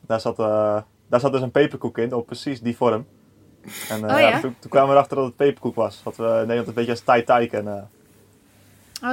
[0.07, 0.77] Daar zat, eh,
[1.10, 3.05] daar zat dus een peperkoek in, op precies die vorm.
[3.89, 4.39] En eh, Oh, ja?
[4.39, 6.01] toen, toen kwamen we erachter dat het peperkoek was.
[6.03, 7.89] Wat we in Nederland een beetje als tai tai kennen.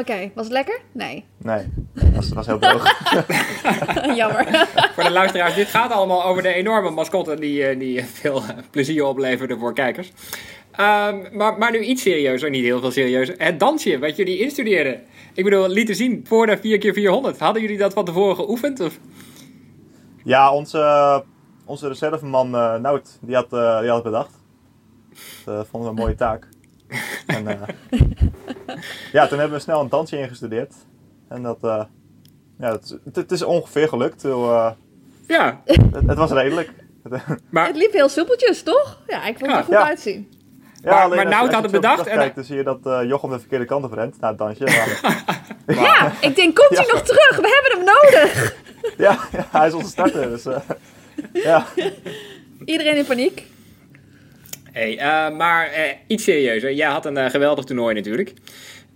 [0.00, 0.80] Oké, was het lekker?
[0.92, 1.24] Nee.
[1.36, 3.02] Nee, dat was, was heel droog.
[4.16, 4.68] Jammer.
[4.94, 9.04] voor de luisteraars, dit gaat allemaal over de enorme mascotte die, eh, die veel plezier
[9.04, 10.12] opleverde voor kijkers.
[10.76, 13.34] Ehm, maar, maar nu iets serieuzer, niet heel veel serieuzer.
[13.38, 15.02] Het dansje wat jullie instudeerden.
[15.34, 17.38] Ik bedoel, lieten zien voor de 4x400.
[17.38, 18.80] Hadden jullie dat van tevoren geoefend?
[18.80, 18.98] Of?
[20.24, 21.24] Ja, onze,
[21.64, 24.42] onze reserveman uh, Nout, die had, uh, die had het bedacht.
[25.44, 26.48] Dat uh, vonden we een mooie taak.
[27.26, 27.98] En, uh,
[29.12, 30.74] ja, toen hebben we snel een dansje ingestudeerd.
[31.28, 31.84] En dat, uh,
[32.58, 34.24] ja, het, het, is ongeveer gelukt.
[34.24, 34.70] Uh,
[35.26, 35.60] ja.
[35.64, 36.70] Het, het, was redelijk.
[37.50, 39.00] maar, het liep heel soepeltjes, toch?
[39.06, 39.86] Ja, ik vond het er goed ja.
[39.86, 40.43] uitzien.
[40.84, 42.06] Ja, maar, maar Nout had het bedacht.
[42.06, 44.38] En kijkt, dan zie je dat uh, Jochem de verkeerde kant op rent na het
[44.38, 44.64] dansje.
[45.66, 47.36] Ja, ik denk, komt hij nog terug?
[47.36, 48.54] We hebben hem nodig.
[48.96, 50.28] ja, ja, hij is onze starter.
[50.28, 50.56] Dus, uh,
[51.32, 51.66] ja.
[52.64, 53.42] Iedereen in paniek.
[54.72, 55.70] Hey, uh, maar
[56.06, 56.72] iets serieuzer.
[56.72, 58.32] Jij had een geweldig toernooi natuurlijk.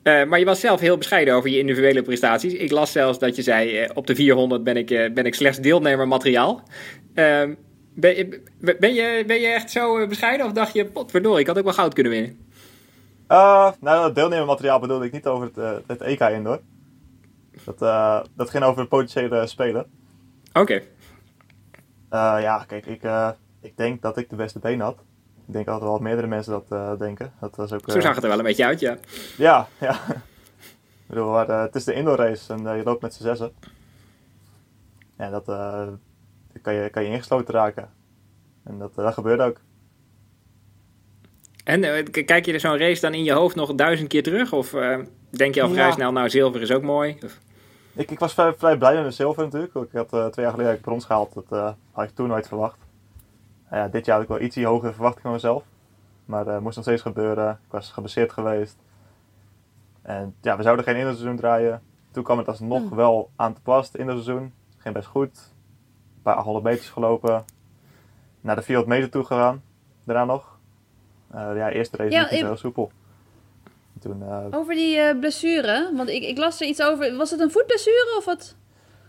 [0.09, 2.53] Uh, maar je was zelf heel bescheiden over je individuele prestaties.
[2.53, 5.35] Ik las zelfs dat je zei: uh, op de 400 ben ik, uh, ben ik
[5.35, 6.63] slechts deelnemer materiaal.
[7.15, 7.55] Ehm,
[8.01, 8.43] Ben, je-
[8.81, 11.65] ben, je, ben je echt zo eh, bescheiden of dacht je, potverdorie, ik had ook
[11.65, 12.39] wel goud kunnen winnen?
[13.27, 16.61] Eh, nou, dat deelnemermateriaal bedoelde ik niet over het, eh, het EK indoor.
[17.65, 19.87] Dat, eh, dat ging over de potentiële spelen.
[20.53, 20.83] Oké.
[22.11, 23.03] Ja, kijk, ik,
[23.61, 24.99] ik denk dat ik de beste been had.
[25.47, 27.33] Ik denk altijd wel meerdere mensen dat denken.
[27.41, 28.97] Dat was ook, Zo zag het er wel een beetje uit, ja.
[29.37, 29.93] Ja, ja.
[30.11, 33.53] ik bedoel, maar, het is de indoor race en je loopt met z'n zessen.
[35.19, 35.47] Ja, dat
[36.63, 37.91] dan kan, je, kan je ingesloten raken.
[38.65, 39.61] En dat, eh, dat gebeurde ook.
[41.65, 44.53] En eh, kijk je er zo'n race dan in je hoofd nog duizend keer terug?
[44.53, 44.99] Of eh,
[45.31, 45.93] denk je al vrij Ja.
[45.93, 47.17] snel, nou, zilver is ook mooi?
[47.25, 47.39] Of-
[47.95, 49.75] Ik, ik was vrij, vrij blij met mijn zilver natuurlijk.
[49.75, 51.35] Ik had eh, twee jaar geleden ik brons gehaald.
[51.35, 52.79] Dat eh, had ik toen nooit verwacht.
[53.71, 55.65] Nou ja, dit jaar had ik wel iets hogere verwachting van mezelf.
[56.25, 57.51] Maar het moest nog steeds gebeuren.
[57.51, 58.77] Ik was geblesseerd geweest.
[60.03, 61.83] En ja, we zouden geen indoor draaien.
[62.11, 62.97] Toen kwam het alsnog Hmm.
[62.97, 65.55] wel aan te pas, het indoor ging best goed.
[66.35, 67.45] Paar 100 meters gelopen.
[68.41, 69.63] Naar de 400 meter toe gegaan.
[70.05, 70.59] Daarna nog.
[71.31, 72.91] Eh ja, eerste race Ja, heel soepel.
[74.01, 77.17] Toen, eh, Over die eh, blessure, want ik, ik las er iets over.
[77.17, 78.55] Was het een voetblessure of wat?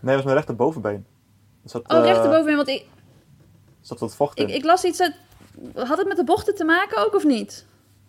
[0.00, 1.06] het was mijn rechterbovenbeen.
[1.64, 2.86] Er zat, Oh, rechterbovenin, want ik,
[3.80, 4.48] zat wat vocht in.
[4.48, 5.14] ik, ik las iets uit...
[5.74, 7.66] Had het met de bochten te maken ook of niet?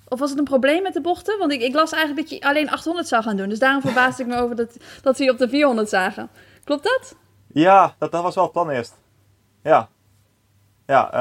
[0.08, 1.38] Of was het een probleem met de bochten?
[1.39, 3.50] Want ik, ik las eigenlijk dat je alleen 800 zou gaan doen.
[3.50, 6.30] Dus daarom verbaasde ik me over dat, dat we je op de 400 zagen.
[6.63, 7.15] Klopt dat?
[7.54, 9.00] Ja, dat, dat was wel het plan eerst.
[9.63, 9.89] Ja.
[10.88, 11.19] Ja, eh,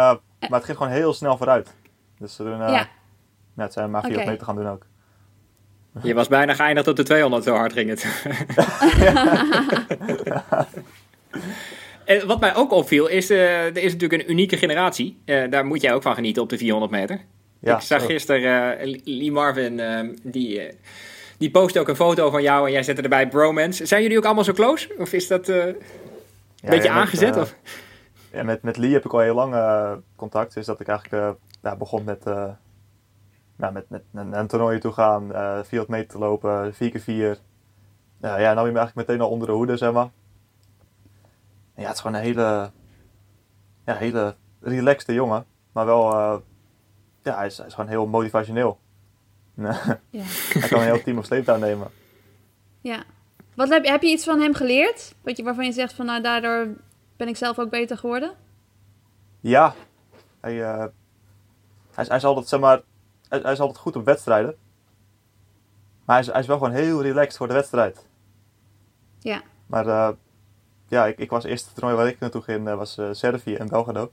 [0.48, 1.74] maar het ging gewoon heel snel vooruit.
[2.18, 2.88] Dus toen, eh Ja.
[3.56, 4.30] ja, het zijn maar 400 Oké.
[4.30, 4.86] meter gaan doen ook.
[6.08, 8.06] Je was bijna geëindigd op de 200, zo hard ging het.
[12.04, 15.18] En wat mij ook opviel, is eh, er is natuurlijk een unieke generatie.
[15.24, 17.20] Eh, daar moet jij ook van genieten op de 400 meter.
[17.60, 20.74] Ja, ik zag gisteren eh, Lee Marvin, eh, die, eh,
[21.38, 23.86] die postte ook een foto van jou en jij zette erbij bromance.
[23.86, 24.88] Zijn jullie ook allemaal zo close?
[24.98, 25.76] Of is dat eh, een
[26.56, 27.34] Ja, beetje met, aangezet?
[27.36, 27.54] eh, of?
[28.32, 30.54] Ja, met, met Lee heb ik al heel lang eh, contact.
[30.54, 31.30] Dus dat ik eigenlijk eh,
[31.62, 32.50] ja, begon met, eh
[33.56, 35.34] ja, met, met, een toernooi toe gaan.
[35.34, 37.40] eh 400 meter te lopen, 4x4.
[38.20, 40.10] Ja, ja, nou ben je eigenlijk meteen al onder de hoede, zeg maar.
[41.74, 42.70] En ja, het is gewoon een hele,
[43.86, 45.46] ja, hele relaxte jongen.
[45.72, 46.10] Maar wel,
[47.22, 48.78] ja, hij is, hij is gewoon heel motivationeel.
[50.10, 50.22] Ja.
[50.22, 51.88] hij kan een heel team op sleeptouw nemen.
[52.80, 53.02] ja.
[53.54, 55.14] Wat heb, heb je iets van hem geleerd?
[55.22, 56.66] Wat je, waarvan je zegt van nou, daardoor
[57.20, 58.32] ben ik zelf ook beter geworden?
[59.40, 59.74] Ja,
[60.40, 60.84] hij, eh,
[61.94, 62.82] hij, hij is altijd, zeg maar,
[63.28, 64.56] hij, hij is altijd goed op wedstrijden.
[66.04, 68.06] Maar hij is, hij is wel gewoon heel relaxed voor de wedstrijd.
[69.18, 69.42] Ja.
[69.66, 70.08] Maar eh,
[70.88, 73.68] ja, ik, ik was eerst het toernooi waar ik naartoe ging, eh, was Servië en
[73.68, 74.12] Belgrado.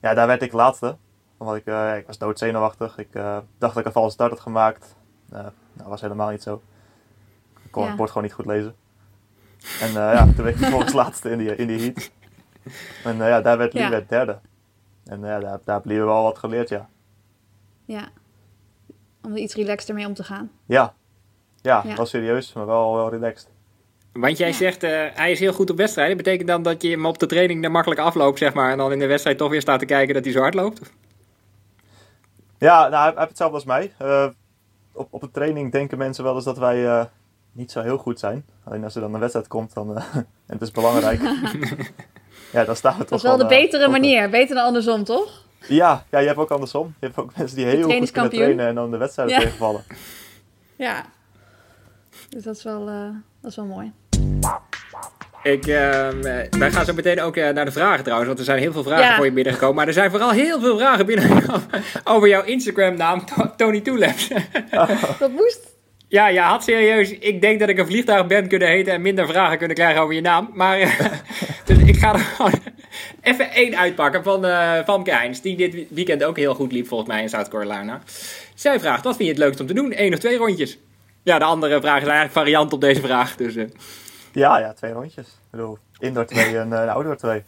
[0.00, 0.96] Ja, daar werd ik laatste.
[1.36, 2.98] Omdat ik, eh, ik was doodzenuwachtig.
[2.98, 4.94] Ik eh, dacht dat ik een valse start had gemaakt.
[5.28, 6.62] Dat was helemaal niet zo.
[7.64, 7.88] Ik kon Ja.
[7.88, 8.74] het bord gewoon niet goed lezen.
[9.80, 12.10] En eh, ja, toen werd ik vervolgens laatste in die, in die heat.
[13.04, 13.90] En eh, ja, daar werd Lee Ja.
[13.90, 14.38] werd derde.
[15.04, 16.88] En eh, ja, daar, daar heb we wel wat geleerd, ja.
[17.84, 18.08] Ja.
[19.22, 20.50] Om er iets relaxter mee om te gaan.
[20.66, 20.94] Ja,
[21.62, 21.96] ja, Ja.
[21.96, 23.48] wel serieus, maar wel, wel relaxed.
[24.12, 24.54] Want jij Ja.
[24.54, 26.16] zegt, eh, hij is heel goed op wedstrijden.
[26.16, 28.70] Betekent dan dat je hem op de training er makkelijk afloopt, zeg maar.
[28.70, 30.80] En dan in de wedstrijd toch weer staat te kijken dat hij zo hard loopt?
[32.58, 33.92] Ja, nou, hij, hij heeft hetzelfde als mij.
[33.98, 34.26] Eh,
[34.92, 37.04] op, op de training denken mensen wel eens dat wij eh,
[37.56, 38.44] niet zo heel goed zijn.
[38.64, 41.20] Alleen als er dan een wedstrijd komt dan, eh, en het is belangrijk.
[42.52, 44.30] ja, dan staan we toch Dat is wel de eh, betere manier.
[44.30, 45.44] Beter dan andersom, toch?
[45.68, 46.94] Ja, ja, je hebt ook andersom.
[47.00, 49.40] Je hebt ook mensen die heel goed kunnen trainen en dan de wedstrijden Ja.
[49.40, 49.84] tegenvallen.
[50.76, 51.04] Ja.
[52.28, 53.08] Dus dat is wel, eh,
[53.40, 53.92] dat is wel mooi.
[55.42, 58.58] Ik, ehm, eh, wij gaan zo meteen ook naar de vragen trouwens, want er zijn
[58.58, 59.16] heel veel vragen Ja.
[59.16, 59.74] voor je binnengekomen.
[59.76, 61.66] Maar er zijn vooral heel veel vragen binnengekomen
[62.04, 64.28] over jouw Instagram-naam, To- Tony Toelaps.
[65.18, 65.74] Dat moest.
[66.08, 67.10] Ja, ja, had serieus.
[67.10, 70.14] Ik denk dat ik een vliegtuig ben kunnen heten en minder vragen kunnen krijgen over
[70.14, 70.50] je naam.
[70.54, 71.00] Maar eh,
[71.64, 72.52] dus ik ga er gewoon
[73.22, 77.10] even één uitpakken van eh Famke Heijns, die dit weekend ook heel goed liep volgens
[77.10, 78.00] mij in South Carolina.
[78.54, 79.92] Zij vraagt, wat vind je het leukst om te doen?
[79.96, 80.78] Eén of twee rondjes?
[81.22, 83.36] Ja, de andere vraag is eigenlijk variant op deze vraag.
[83.36, 83.64] Dus, eh,
[84.32, 85.26] Ja, ja, twee rondjes.
[85.26, 87.42] Ik bedoel, indoor twee en uh, outdoor twee.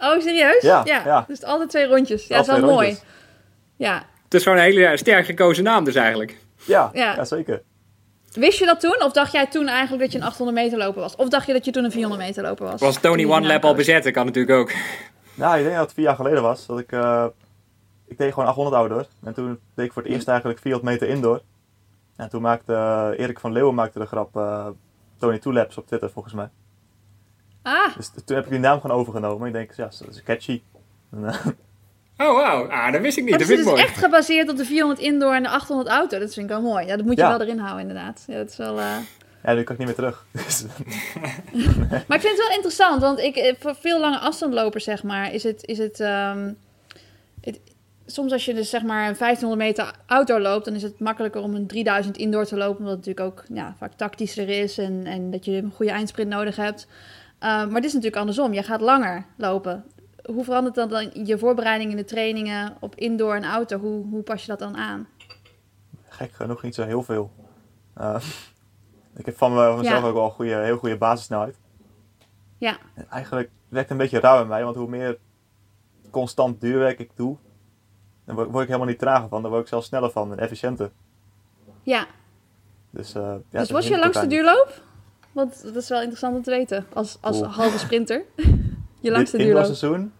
[0.00, 0.62] Oh, serieus?
[0.62, 1.24] Ja, ja.
[1.28, 2.26] Dus altijd twee rondjes.
[2.26, 2.86] Ja, dat is wel mooi.
[2.86, 3.08] rondjes.
[3.76, 4.06] Ja.
[4.24, 6.36] het is gewoon een hele sterk gekozen naam dus eigenlijk.
[6.64, 7.14] Ja, Ja.
[7.14, 7.24] ja.
[7.24, 7.62] zeker.
[8.36, 9.02] Wist je dat toen?
[9.02, 11.16] Of dacht jij toen eigenlijk dat je een 800 meter loper was?
[11.16, 12.80] Of dacht je dat je toen een 400 meter loper was?
[12.80, 14.04] Was Tony One Lap al bezet?
[14.04, 14.72] Dat kan natuurlijk ook.
[15.34, 16.66] Nou, ik denk dat het vier jaar geleden was.
[16.66, 17.26] Dat ik, eh,
[18.06, 19.06] ik deed gewoon 800 outdoor.
[19.24, 21.40] En toen deed ik voor het eerst eigenlijk 400 meter indoor.
[22.16, 24.66] En toen maakte eh, Erik van Leeuwen maakte de grap eh,
[25.18, 26.48] Tony Two Laps op Twitter volgens mij.
[27.62, 29.46] Ah, Dus toen heb ik die naam gewoon overgenomen.
[29.46, 30.62] Ik denk, ja, dat is catchy.
[31.10, 31.24] En,
[32.18, 32.68] Oh, wauw.
[32.70, 33.32] Ah, dat wist ik niet.
[33.32, 33.82] dat Dat is vind ik dus mooi.
[33.82, 36.18] echt gebaseerd op de 400 indoor en de 800 auto.
[36.18, 36.86] Dat vind ik wel mooi.
[36.86, 37.28] Ja, dat moet je Ja.
[37.28, 38.24] wel erin houden inderdaad.
[38.26, 38.78] Ja, dat is wel...
[38.78, 38.96] eh,
[39.44, 40.24] Ja, nu kan ik niet meer terug.
[40.46, 40.64] Dus,
[42.08, 45.32] Maar ik vind het wel interessant, want ik, eh, voor veel lange afstandlopers, zeg maar,
[45.32, 46.52] is het, is het, ehm,
[47.40, 47.60] het-
[48.08, 51.40] Soms als je dus zeg maar een 1500 meter outdoor loopt, dan is het makkelijker
[51.42, 55.02] om een 3000 indoor te lopen, omdat het natuurlijk ook ja, vaak tactischer is en,
[55.06, 56.86] en dat je een goede eindsprint nodig hebt.
[56.86, 58.52] Uh, maar dit is natuurlijk andersom.
[58.52, 59.84] Je gaat langer lopen.
[60.32, 63.78] Hoe verandert dat dan je voorbereiding in de trainingen op indoor en outdoor?
[63.78, 65.08] Hoe, hoe pas je dat dan aan?
[66.08, 67.30] Gek genoeg niet zo heel veel.
[68.00, 68.16] Uh,
[69.16, 70.08] ik heb van, me, van mezelf Ja.
[70.08, 71.56] ook wel een goede, heel goede basissnelheid.
[72.58, 75.18] Ja, En eigenlijk werkt het een beetje rauw in mij, want hoe meer
[76.10, 77.36] constant duurwerk ik doe,
[78.24, 79.42] dan word word ik helemaal niet trager van.
[79.42, 80.90] Dan word ik zelfs sneller van en efficiënter.
[81.82, 82.06] ja.
[82.90, 84.82] Dus, uh, ja, dus vind je langste duurloop?
[85.32, 88.22] Want dat is wel interessant om te weten, als, als halve sprinter.
[89.00, 89.56] je langste duurloop.
[89.62, 90.12] indoorseizoen,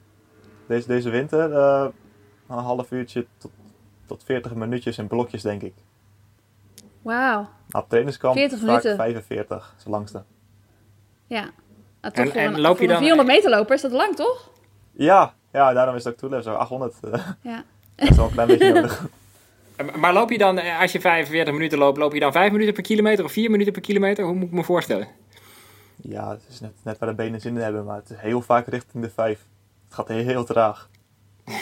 [0.67, 1.87] deze, deze winter, uh,
[2.49, 3.51] een half uurtje tot,
[4.07, 5.75] tot 40 minuutjes in blokjes, denk ik.
[7.03, 8.97] Wauw, Nou, op trainingskamp 40 vaak minuten.
[8.97, 10.23] 45, is de langste.
[11.27, 11.41] ja.
[12.01, 13.81] Ah, En- toch voor en een, loop je voor een dan- 400 meter loper is
[13.83, 14.51] dat lang, toch?
[14.93, 16.95] Ja, ja, daarom is het ook toelef zo 800.
[17.11, 17.65] eh, Ja.
[17.97, 19.07] dat is wel een klein beetje nodig.
[19.77, 22.53] Eh, Maar loop je dan, eh, als je 45 minuten loopt, loop je dan 5
[22.53, 24.25] minuten per kilometer of 4 minuten per kilometer?
[24.25, 25.09] Hoe moet ik me voorstellen?
[25.96, 28.40] Ja, het is net, net waar de benen zin in hebben, maar het is heel
[28.42, 29.38] vaak richting de 5.
[29.85, 30.88] Het gaat heel, heel traag.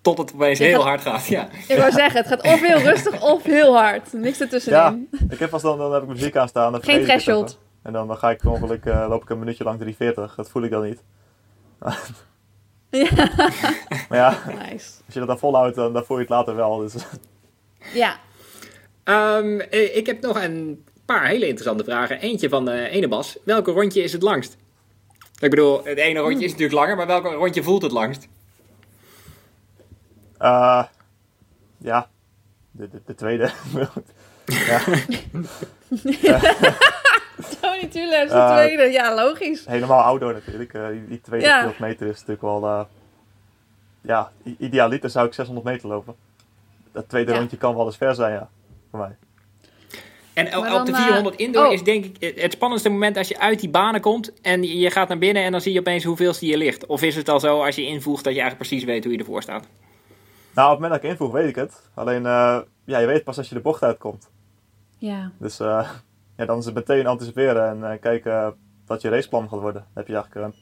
[0.00, 1.48] Tot het opeens heel gaat- hard gaat, ja.
[1.68, 4.12] Ik wou zeggen, het gaat of heel rustig of heel hard.
[4.12, 5.08] Niks Ja, ertussenin.
[5.28, 6.72] ik heb pas dan, dan heb ik muziek aan staan.
[6.72, 7.58] dan Geen threshold.
[7.82, 10.34] En dan, dan ga ik per ongeluk, eh, loop ik een minuutje lang 340.
[10.34, 11.02] Dat voel ik dan niet.
[12.90, 13.10] Ja.
[14.08, 14.90] Maar ja, Nice.
[15.04, 16.76] als je dat dan volhoudt, dan, dan voel je het later wel.
[16.78, 16.94] Dus
[17.94, 18.16] Ja,
[19.04, 22.20] Ehm, eh, ik heb nog een paar hele interessante vragen.
[22.20, 23.38] Eentje van de ene Bas.
[23.44, 24.56] Welke rondje is het langst?
[25.40, 28.28] Ik bedoel, het ene rondje is natuurlijk langer, maar welke rondje voelt het langst?
[30.38, 30.84] eh,
[31.78, 32.08] ja,
[32.70, 33.44] de, de, de tweede.
[36.22, 36.38] ja,
[37.60, 38.82] Tony is de Eh, tweede.
[38.82, 39.66] Ja, logisch.
[39.66, 40.74] helemaal outdoor natuurlijk.
[40.74, 41.60] Eh, die, die tweede Ja.
[41.72, 42.64] kilometer is natuurlijk wel...
[42.64, 42.84] eh,
[44.00, 46.14] ja, idealiter zou ik 600 meter lopen.
[46.92, 47.38] Dat tweede Ja.
[47.38, 48.48] rondje kan wel eens ver zijn, ja.
[48.90, 49.16] Voor mij.
[50.36, 51.72] En op de dan, eh, 400 indoor oh.
[51.72, 55.08] is denk ik het- spannendste moment als je uit die banen komt en je gaat
[55.08, 56.86] naar binnen en dan zie je opeens hoeveelste je ligt.
[56.86, 59.18] Of is het al zo als je invoegt dat je eigenlijk precies weet hoe je
[59.18, 59.66] ervoor staat?
[60.54, 61.82] Nou, op het moment dat ik invoeg, weet ik het.
[61.94, 64.28] Alleen, eh, ja, je weet pas als je de bocht uitkomt.
[64.98, 65.90] Ja, Dus eh,
[66.36, 68.54] ja, dan is het meteen anticiperen en eh, kijken
[68.86, 69.80] wat je raceplan gaat worden.
[69.94, 70.54] Daar heb je eigenlijk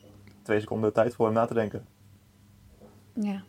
[0.42, 1.86] twee seconden tijd voor om na te denken.
[3.14, 3.42] ja.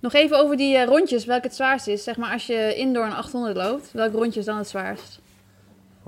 [0.00, 2.02] Nog even over die rondjes, welke het zwaarst is.
[2.04, 5.20] Zeg maar als je indoor een 800 loopt, welk rondje is dan het zwaarst?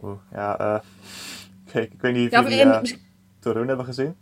[0.04, 0.78] Oeh, ja, eh,
[1.72, 2.98] kijk, ik weet niet of Ja, jullie eh,
[3.40, 4.16] Torun hebben gezien.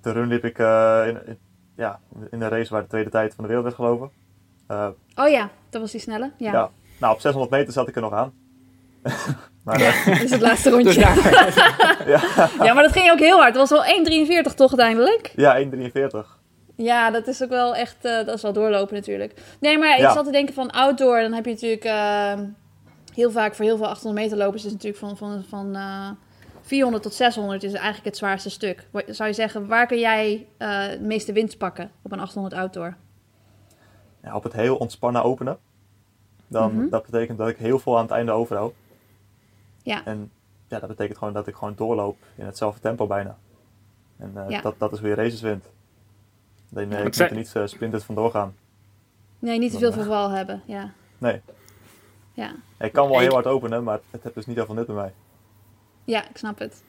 [0.00, 1.38] Torun liep ik eh, in, in-
[1.76, 4.10] ja, in de race waar de tweede tijd van de wereld werd gelopen.
[4.66, 6.30] Eh, Oh ja, dat was die snelle.
[6.38, 6.70] Ja, ja.
[7.00, 8.32] Nou, op 600 meter zat ik er nog aan.
[9.64, 11.00] maar eh, dat is het laatste Dus rondje.
[11.00, 13.56] daar, ja, Ja, maar dat ging ook heel hard.
[13.56, 13.84] Het was wel
[14.48, 15.32] 1,43 toch uiteindelijk?
[15.36, 16.34] ja 1,43.
[16.76, 19.32] Ja, dat is ook wel echt, eh, dat is wel doorlopen natuurlijk.
[19.60, 20.12] Nee, maar ik Ja.
[20.12, 22.32] zat te denken van outdoor, dan heb je natuurlijk eh,
[23.16, 26.10] heel vaak voor heel veel 800 meter lopers is het natuurlijk van, van, van eh,
[26.60, 28.86] 400 tot 600 is eigenlijk het zwaarste stuk.
[29.06, 32.96] Zou je zeggen, waar kun jij eh het meeste winst pakken op een 800 outdoor?
[34.22, 35.58] Ja, op het heel ontspannen openen.
[36.48, 36.88] Dan, Mhm.
[36.88, 38.74] Dat betekent dat ik heel veel aan het einde overhoud.
[39.82, 40.04] Ja.
[40.04, 40.30] En
[40.68, 43.36] ja, dat betekent gewoon dat ik gewoon doorloop in hetzelfde tempo bijna.
[44.18, 44.60] En eh, Ja.
[44.60, 45.64] dat, dat is hoe je races wint.
[45.64, 45.70] Eh,
[46.74, 48.54] wat ik moet er niet uh, sprintend vandoor gaan.
[49.38, 50.62] Nee, niet te veel verval hebben.
[50.66, 51.40] Ja, Nee,
[52.36, 52.50] ja.
[52.78, 54.86] ik kan wel Ik- heel hard openen, maar het heeft dus niet heel veel nut
[54.86, 55.12] bij mij.
[56.04, 56.82] ja ik snap het.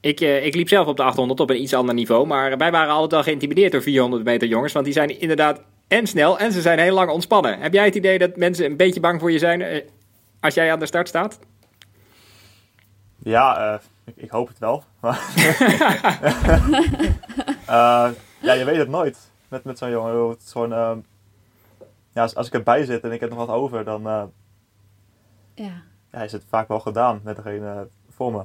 [0.00, 2.70] ik, eh, ik liep zelf op de 800 op een iets ander niveau, maar wij
[2.70, 6.52] waren altijd al geïntimideerd door 400 meter jongens, want die zijn inderdaad en snel en
[6.52, 7.60] ze zijn heel lang ontspannen.
[7.60, 9.84] Heb jij het idee dat mensen een beetje bang voor je zijn eh,
[10.40, 11.38] als jij aan de start staat?
[13.18, 14.82] Ja, eh, ik, ik hoop het wel.
[17.66, 18.08] Eh,
[18.40, 19.18] ja, je weet het nooit
[19.48, 20.36] met, met zo'n jongen.
[20.72, 20.92] Eh,
[22.16, 24.22] ja, als, als ik erbij zit en ik heb nog wat over, dan eh,
[25.54, 25.82] Ja.
[26.10, 28.38] ja, is het vaak wel gedaan met degene eh, voor me.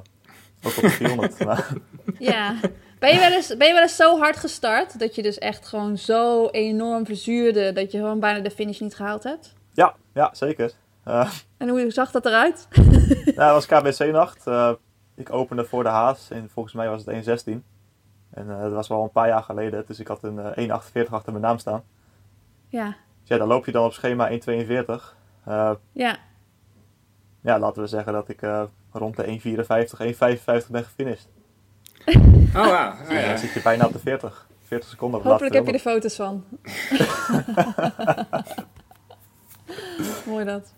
[0.62, 1.38] Ook op de 400.
[1.44, 1.72] maar,
[2.18, 2.54] Ja.
[2.98, 5.66] Ben je, wel eens, ben je wel eens zo hard gestart dat je dus echt
[5.66, 9.54] gewoon zo enorm verzuurde dat je gewoon bijna de finish niet gehaald hebt?
[9.72, 10.72] ja, ja, zeker.
[11.04, 12.68] Eh, En hoe zag dat eruit?
[13.36, 14.46] Ja, dat was KBC-nacht.
[15.14, 17.52] ik opende voor de Haas en volgens mij was het 1.16.
[18.30, 21.32] En dat was wel een paar jaar geleden, dus ik had een eh, 1.48 achter
[21.32, 21.82] mijn naam staan.
[22.68, 24.36] Ja, Dus ja, dan loop je dan op schema 1.42.
[25.44, 26.18] Eh, ja,
[27.42, 29.32] ja, laten we zeggen dat ik eh, rond de 1.54,
[30.64, 31.28] 1.55 ben gefinished.
[32.54, 32.66] Oh.
[32.66, 33.28] Oh, En ja.
[33.28, 34.48] dan zit je bijna op de 40.
[34.60, 36.44] 40 seconden op hopelijk heb je er foto's van.
[40.26, 40.72] Mooi dat.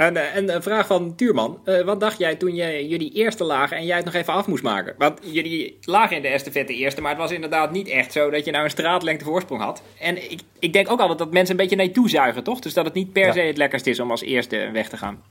[0.00, 1.60] En, eh, en een vraag van Tuurman.
[1.64, 4.46] Eh, wat dacht jij toen je, jullie eerste lagen en jij het nog even af
[4.46, 4.94] moest maken?
[4.98, 8.44] Want jullie lagen in de estafette eerste, maar het was inderdaad niet echt zo dat
[8.44, 9.82] je nou een straatlengte voorsprong had.
[9.98, 12.58] En ik, ik denk ook altijd dat mensen een beetje naar je toe zuigen, toch?
[12.60, 13.32] Dus dat het niet per Ja.
[13.32, 15.22] se het lekkerst is om als eerste weg te gaan.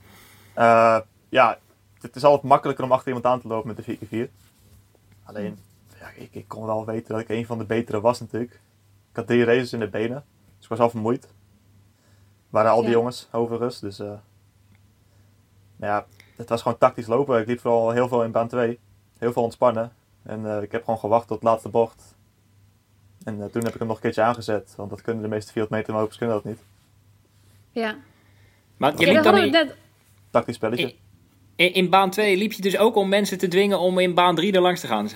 [0.54, 1.58] Eh, ja,
[2.00, 4.30] het is altijd makkelijker om achter iemand aan te lopen met de 4x4.
[5.24, 5.58] Alleen,
[6.00, 8.52] ja, ik, ik kon wel weten dat ik een van de betere was natuurlijk.
[9.10, 10.24] Ik had drie races in de benen,
[10.56, 11.28] dus ik was al vermoeid.
[12.50, 12.96] Waren al die Ja.
[12.96, 13.98] jongens overigens, dus...
[13.98, 14.12] eh,
[15.80, 17.40] ja, het was gewoon tactisch lopen.
[17.40, 18.78] Ik liep vooral heel veel in baan 2.
[19.18, 19.92] Heel veel ontspannen.
[20.22, 22.14] En eh, ik heb gewoon gewacht tot de laatste bocht.
[23.24, 24.74] En eh, toen heb ik hem nog een keertje aangezet.
[24.76, 26.60] Want dat kunnen de meeste 400 meter lopers kunnen dat niet.
[27.72, 27.96] Ja.
[28.76, 29.76] Maar je liep dan in, net,
[30.30, 30.94] Tactisch spelletje.
[31.56, 34.52] in, baan 2 liep je dus ook om mensen te dwingen om in baan 3
[34.52, 35.08] er langs te gaan.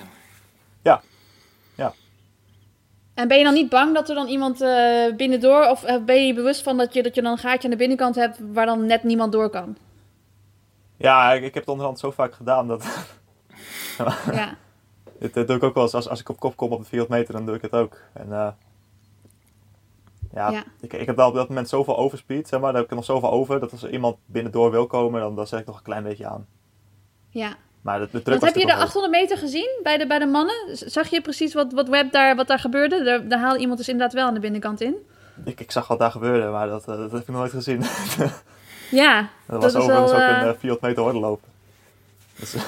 [3.13, 5.69] en ben je dan niet bang dat er dan iemand eh binnendoor...
[5.69, 7.77] Of ben je je bewust van dat je, dat je dan een gaatje aan de
[7.77, 8.39] binnenkant hebt...
[8.53, 9.77] waar dan net niemand door kan?
[11.05, 12.85] Ja, ik, ik heb het onderhand zo vaak gedaan dat...
[14.31, 14.57] Ja.
[15.19, 15.93] Dit doe ik ook wel eens.
[15.93, 17.97] Als, als ik op kop kom op de 400 meter, dan doe ik het ook.
[18.13, 18.47] En eh,
[20.33, 20.63] ja, Ja.
[20.81, 22.71] Ik, ik heb daar op dat moment zoveel overspeed, zeg maar.
[22.71, 23.59] Daar heb ik er nog zoveel over.
[23.59, 26.27] Dat als er iemand binnendoor wil komen, dan, dan zet ik nog een klein beetje
[26.27, 26.47] aan.
[27.29, 27.55] ja.
[27.81, 30.19] Maar de, de was heb je de natuurlijk nog 800 meter gezien bij de, bij
[30.19, 30.55] de mannen?
[30.71, 33.03] Zag je precies wat, wat, web daar, wat daar gebeurde?
[33.03, 34.95] Daar, daar haalde iemand dus inderdaad wel aan de binnenkant in.
[35.45, 37.81] Ik, ik zag wat daar gebeurde, maar dat, eh, dat heb ik nog nooit gezien.
[38.95, 40.21] Ja, dat, dat, was overigens wel...
[40.21, 41.49] ook eh, een eh, 400 meter horde lopen.
[42.39, 42.61] Dus, eh,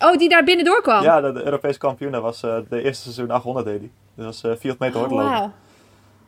[0.08, 1.02] Oh, die daar binnendoor kwam?
[1.02, 3.90] ja, de, de Europese kampioen, dat was eh, de eerste seizoen 800 deed hij.
[4.14, 5.44] Dus dat was eh 400 meter Oh.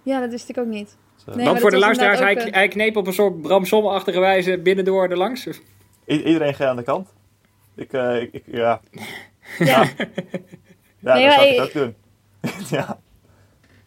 [0.03, 0.97] Ja, dat wist ik ook niet.
[1.17, 4.21] Dus, eh, Nee, maar voor de luisteraars, hij, hij kneep op een soort Bram Sommel-achtige
[4.21, 5.47] wijze binnendoor er langs.
[5.47, 5.53] i-
[6.07, 7.09] iedereen ging aan de kant.
[7.75, 8.81] Ik, eh, ik, ik ja.
[9.59, 9.85] Ja.
[11.03, 11.95] Ja, Nee, dat zou ik ik- ook doen.
[12.79, 12.99] ja.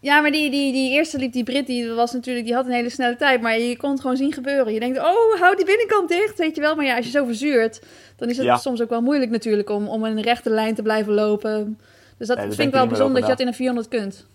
[0.04, 2.72] Ja, maar die, die, die eerste liep, die Brit, die was natuurlijk, die had een
[2.72, 4.74] hele snelle tijd, maar je kon het gewoon zien gebeuren.
[4.74, 6.76] Je denkt, oh, hou die binnenkant dicht, weet je wel.
[6.76, 7.82] Maar ja, als je zo verzuurt,
[8.16, 8.58] dan is het Ja.
[8.58, 11.80] soms ook wel moeilijk natuurlijk om, om in een rechte lijn te blijven lopen.
[12.18, 14.26] Dus dat vind ik wel bijzonder dat je dat in een 400 kunt.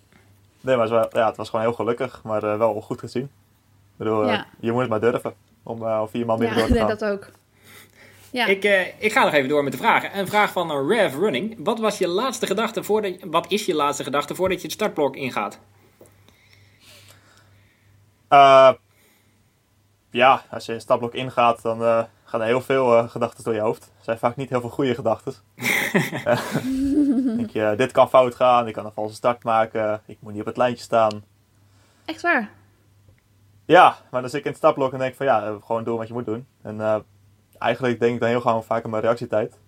[0.60, 3.22] Nee, maar het was, ja, het was gewoon heel gelukkig, maar eh, wel goed gezien.
[3.22, 3.30] Ik
[3.96, 4.46] bedoel, eh, Ja.
[4.60, 6.96] je moet het maar durven om uh, vier man binnen Ja, door te nee, gaan.
[6.98, 7.28] dat ook.
[8.30, 8.46] Ja.
[8.46, 10.18] Ik, eh, ik ga nog even door met de vragen.
[10.18, 11.56] Een vraag van een Rev Running.
[11.58, 14.72] Wat was je laatste gedachte voordat je- wat is je laatste gedachte voordat je het
[14.72, 15.58] startblok ingaat?
[18.28, 18.72] Eh,
[20.10, 23.54] ja, als je een stapblok ingaat, dan eh, gaan er heel veel eh, gedachten door
[23.54, 23.82] je hoofd.
[23.84, 25.34] Er zijn vaak niet heel veel goede gedachten.
[27.36, 30.40] Denk je, dit kan fout gaan, ik kan een valse start maken, ik moet niet
[30.40, 31.24] op het lijntje staan.
[32.04, 32.50] Echt waar.
[33.64, 35.96] Ja, maar dan zit ik in het stapblok en denk ik van ja, gewoon doen
[35.98, 36.46] wat je moet doen.
[36.62, 36.96] En eh,
[37.58, 39.58] eigenlijk denk ik dan heel gewoon vaak aan mijn reactietijd.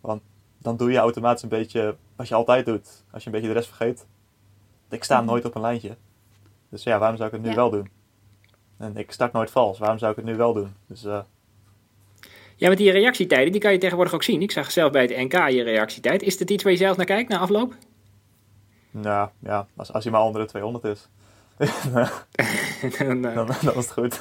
[0.00, 0.22] Want
[0.58, 3.04] dan doe je automatisch een beetje wat je altijd doet.
[3.10, 4.06] Als je een beetje de rest vergeet.
[4.90, 5.26] Ik sta Mhm.
[5.26, 5.96] nooit op een lijntje.
[6.68, 7.54] Dus ja, waarom zou ik het nu Ja.
[7.56, 7.90] wel doen?
[8.78, 9.78] En ik start nooit vals.
[9.78, 10.74] Waarom zou ik het nu wel doen?
[10.86, 11.20] Dus eh,
[12.56, 14.42] Ja, met die reactietijden, die kan je tegenwoordig ook zien.
[14.42, 16.22] Ik zag zelf bij het NK je reactietijd.
[16.22, 17.74] Is het iets waar je zelf naar kijkt, na afloop?
[18.90, 21.08] nou ja, als, als hij maar onder de 200 is,
[22.98, 24.20] Dan, eh, dan, dan is het goed.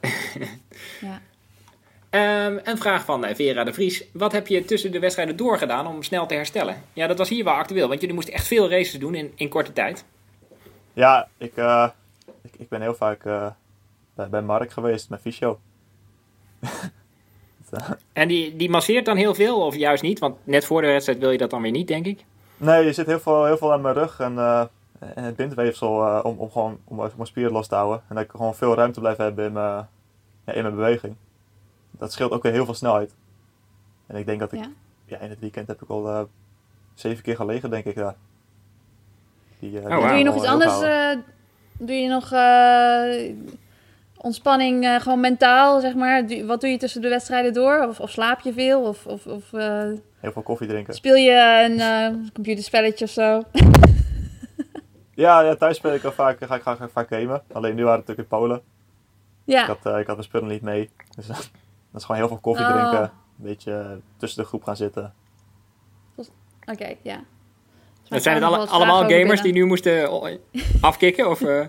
[1.00, 1.20] Ja.
[2.10, 4.04] Ehm, een vraag van eh, Vera de Vries.
[4.12, 6.82] Wat heb je tussen de wedstrijden doorgedaan om snel te herstellen?
[6.92, 9.48] Ja, dat was hier wel actueel, want jullie moesten echt veel races doen in, in
[9.48, 10.04] korte tijd.
[10.92, 11.88] Ja, ik, eh,
[12.42, 13.46] ik, ik ben heel vaak eh,
[14.14, 15.58] bij, bij Mark geweest met fysio.
[18.12, 20.18] En die, die masseert dan heel veel, of juist niet?
[20.18, 22.24] Want net voor de wedstrijd wil je dat dan weer niet, denk ik.
[22.56, 24.38] Nee, je zit heel veel, heel veel aan mijn rug en,
[24.98, 28.02] en het bindweefsel om, om, gewoon, om even mijn spieren los te houden.
[28.08, 29.88] En dat ik gewoon veel ruimte blijf hebben in mijn,
[30.46, 31.16] ja, in mijn beweging.
[31.98, 33.14] Dat scheelt ook weer heel veel snelheid.
[34.06, 34.70] En ik denk dat ik, Ja.
[35.04, 36.20] ja, in het weekend heb ik al eh,
[36.94, 38.14] zeven keer gelegen, denk ik daar.
[39.58, 40.08] Die, eh, wauw.
[40.08, 40.80] Doe je nog wel iets anders?
[40.80, 41.16] eh,
[41.78, 43.34] doe je nog eh,
[44.16, 46.44] ontspanning, eh, gewoon mentaal, zeg maar?
[46.46, 47.86] Wat doe je tussen de wedstrijden door?
[47.88, 48.80] Of, of slaap je veel?
[48.82, 49.82] Of, of, of eh,
[50.20, 50.94] Heel veel koffie drinken.
[50.94, 53.42] speel je een eh, computerspelletje of zo?
[55.14, 57.42] Ja, ja, thuis speel ik al vaak, ga ik vaak gamen.
[57.52, 58.60] Alleen nu waren het natuurlijk in Polen.
[59.44, 59.60] Ja.
[59.60, 60.90] Ik, had, eh, ik had mijn spullen niet mee.
[61.16, 61.50] Dus
[61.92, 62.72] dat is gewoon heel veel koffie Oh.
[62.72, 63.02] drinken.
[63.02, 65.14] Een beetje tussen de groep gaan zitten.
[66.66, 67.20] Oké, ja.
[68.08, 70.10] Dat zijn het alle- allemaal gamers die nu moesten
[70.80, 71.30] afkicken?
[71.30, 71.66] Of, eh?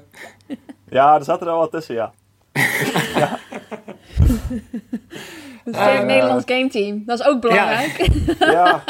[0.89, 2.11] Ja, er zaten er wel wat tussen, ja.
[5.63, 7.05] Het Ja, sterk en, Nederlands game team.
[7.05, 8.07] Dat is ook belangrijk.
[8.39, 8.83] Ja,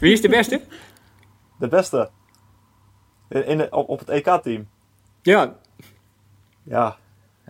[0.00, 0.60] Wie is de beste?
[1.58, 2.10] de beste.
[3.28, 4.68] In, op, op het EK-team.
[5.22, 5.54] Ja,
[6.62, 6.96] Ja.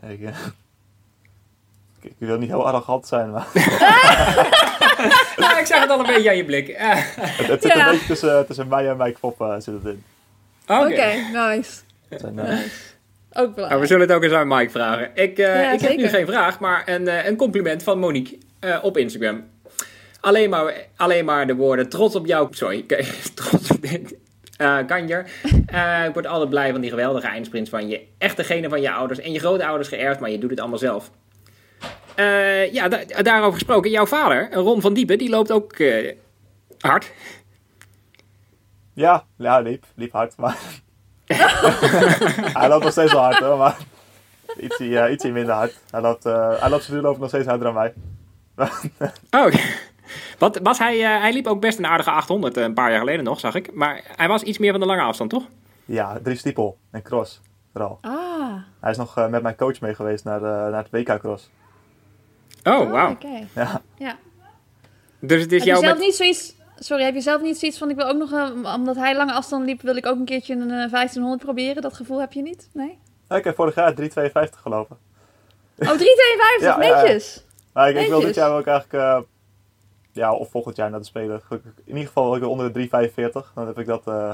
[0.01, 0.37] Ik, eh,
[2.03, 3.47] ik, ik wil niet heel arrogant zijn, maar
[5.37, 6.69] nou, ik zag het al een beetje aan je blik.
[6.83, 7.85] Eh, het, het zit Ja.
[7.87, 10.03] een beetje tussen, tussen mij en Mike Pop eh, zit het in.
[10.67, 10.83] Oké.
[10.87, 11.71] Oké, nice.
[12.11, 12.59] Zijn, eh, Ook
[13.35, 13.81] Nou, belangrijk.
[13.81, 15.11] we zullen het ook eens aan Mike vragen.
[15.15, 18.39] Ik, eh, Ja, ik heb nu geen vraag, maar een, eh, een compliment van Monique
[18.61, 19.45] eh, op Instagram.
[20.21, 22.49] Alleen maar, alleen maar de woorden trots op jou.
[22.51, 22.85] Sorry,
[23.35, 24.15] trots op dit.
[24.57, 25.27] eh Kanjer.
[25.67, 28.01] Eh, ik word altijd blij van die geweldige eindsprints van je.
[28.19, 31.11] Echt degene van je ouders en je grootouders geërfd, maar je doet het allemaal zelf.
[32.15, 33.91] Eh, ja, da- daarover gesproken.
[33.91, 36.15] Jouw vader, Ron van Diepen, die loopt ook eh,
[36.79, 37.13] hard.
[38.93, 39.85] Ja, ja, liep.
[39.95, 40.57] Liep hard, maar...
[42.59, 43.77] hij loopt nog steeds wel hard, hoor, maar...
[44.61, 45.81] Ietsie, eh, ietsie minder hard.
[45.91, 47.93] Hij loopt, eh hij loopt zijn nog steeds harder dan mij.
[49.31, 49.53] Oh.
[50.39, 53.25] Want was hij, eh, hij liep ook best een aardige 800 een paar jaar geleden
[53.25, 53.75] nog, zag ik.
[53.75, 55.45] Maar hij was iets meer van de lange afstand, toch?
[55.85, 57.41] Ja, drie stiepel en cross.
[57.73, 57.99] Vooral.
[58.01, 61.19] Ah, Hij is nog met mijn coach mee geweest naar, de, naar het WK
[62.63, 62.83] cross.
[62.85, 63.11] Oh, wauw.
[63.11, 63.47] oké.
[63.55, 63.81] Ja.
[63.99, 64.17] Ja.
[65.21, 66.03] Dus het is Heb je jou zelf met...
[66.07, 66.55] niet zoiets...
[66.77, 67.91] Sorry, heb je zelf niet zoiets van...
[67.91, 68.33] Ik wil ook nog...
[68.33, 71.83] eh, omdat hij lange afstand liep, wil ik ook een keertje een eh, 1500 proberen.
[71.83, 72.69] Dat gevoel heb je niet?
[72.73, 72.99] Nee?
[73.29, 74.07] Ja, ik heb vorig jaar 3,52
[74.63, 74.99] gelopen.
[75.79, 76.07] Oh, 3,52, Ja,
[76.61, 77.03] ja, ja.
[77.03, 77.45] netjes.
[77.73, 79.05] Maar ik, ik wil dit jaar ook eigenlijk...
[79.05, 79.21] eh,
[80.13, 81.43] ja, of volgend jaar naar de Spelen.
[81.51, 83.53] In ieder geval wil ik onder de 3,45.
[83.55, 84.33] Dan heb ik dat, eh,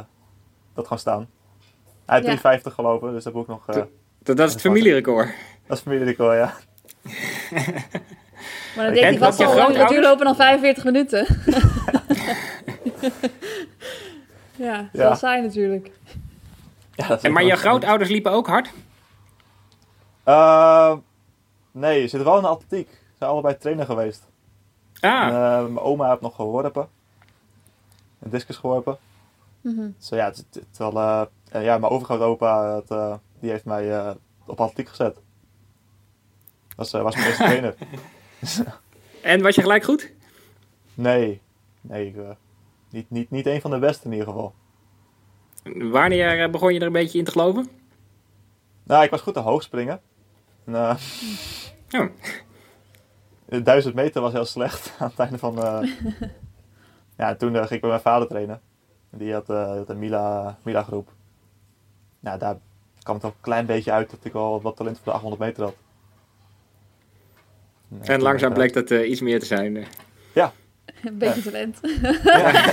[0.74, 1.28] dat gaan staan.
[2.06, 2.28] Hij Ja.
[2.28, 3.68] heeft 3,50 gelopen, dus dat moet ik nog...
[3.68, 5.28] eh, Dat, dat is het familierecord.
[5.66, 6.54] dat is familierecord, ja.
[8.76, 11.26] Maar dan Ik vast dat wel je langer duurlopen dan 45 minuten.
[14.56, 15.08] ja, dat is Ja.
[15.08, 15.90] wel saai natuurlijk.
[16.94, 18.70] ja En maar je grootouders liepen ook hard?
[20.24, 20.96] Eh,
[21.70, 22.88] nee, je zit wel in de atletiek.
[22.90, 24.26] Ze zijn allebei trainer geweest.
[25.00, 26.88] En, Ah, eh, mijn oma heeft nog geworpen.
[28.20, 28.98] Een discus geworpen.
[29.62, 33.92] Dus ja, het, het, het wel, eh, en ja, mijn overgrootopa, eh, die heeft mij
[33.96, 34.10] eh,
[34.46, 35.14] op atletiek gezet.
[35.14, 35.22] Dat
[36.76, 37.74] was, eh, was mijn eerste trainer.
[39.22, 40.12] En was je gelijk goed?
[40.94, 41.40] Nee,
[41.80, 42.30] nee, ik, eh,
[42.90, 44.54] niet, niet, niet een van de beste in ieder geval.
[45.90, 47.68] Wanneer eh, begon je er een beetje in te geloven?
[48.82, 50.00] Nou, ik was goed te hoog springen.
[50.64, 50.96] En, eh,
[52.00, 52.08] Oh.
[53.44, 55.54] de 1000 meter was heel slecht aan het einde van...
[57.18, 58.60] ja, toen ging ik bij mijn vader trainen.
[59.10, 61.12] Die had, had een Mila, Mila groep.
[62.20, 62.58] Nou, daar
[63.02, 65.42] kwam het ook een klein beetje uit dat ik wel wat talent voor de 800
[65.42, 65.74] meter had.
[68.02, 69.76] Ja, En langzaam bleek dat eh, iets meer te zijn.
[69.76, 69.84] eh.
[71.04, 71.80] Een beetje talent.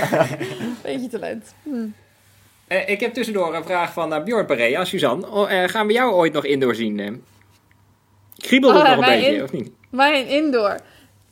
[0.82, 1.54] beetje talent.
[1.62, 1.86] Hm.
[2.66, 5.30] Eh, ik heb tussendoor een vraag van uh, Bjorn Perea, Suzanne.
[5.30, 7.22] Oh, eh, gaan we jou ooit nog indoor zien?
[8.36, 9.70] Kriebelt het Oh, nog een beetje, in- of niet?
[9.90, 10.78] Maar in indoor.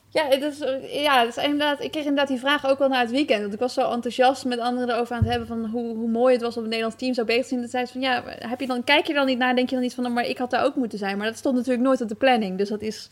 [0.09, 0.59] Ja, het is,
[1.03, 3.41] ja het is inderdaad, ik kreeg inderdaad die vraag ook wel na het weekend.
[3.41, 6.33] Want ik was zo enthousiast met anderen erover aan het hebben van hoe, hoe mooi
[6.33, 7.61] het was om het Nederlands team zo bezig te zien.
[7.61, 9.75] Dat zei ze van ja, heb je dan, kijk je dan niet naar, denk je
[9.75, 11.17] dan niet van, nou, maar ik had daar ook moeten zijn.
[11.19, 12.59] Maar dat stond natuurlijk nooit op de planning.
[12.59, 13.09] Dus dat is,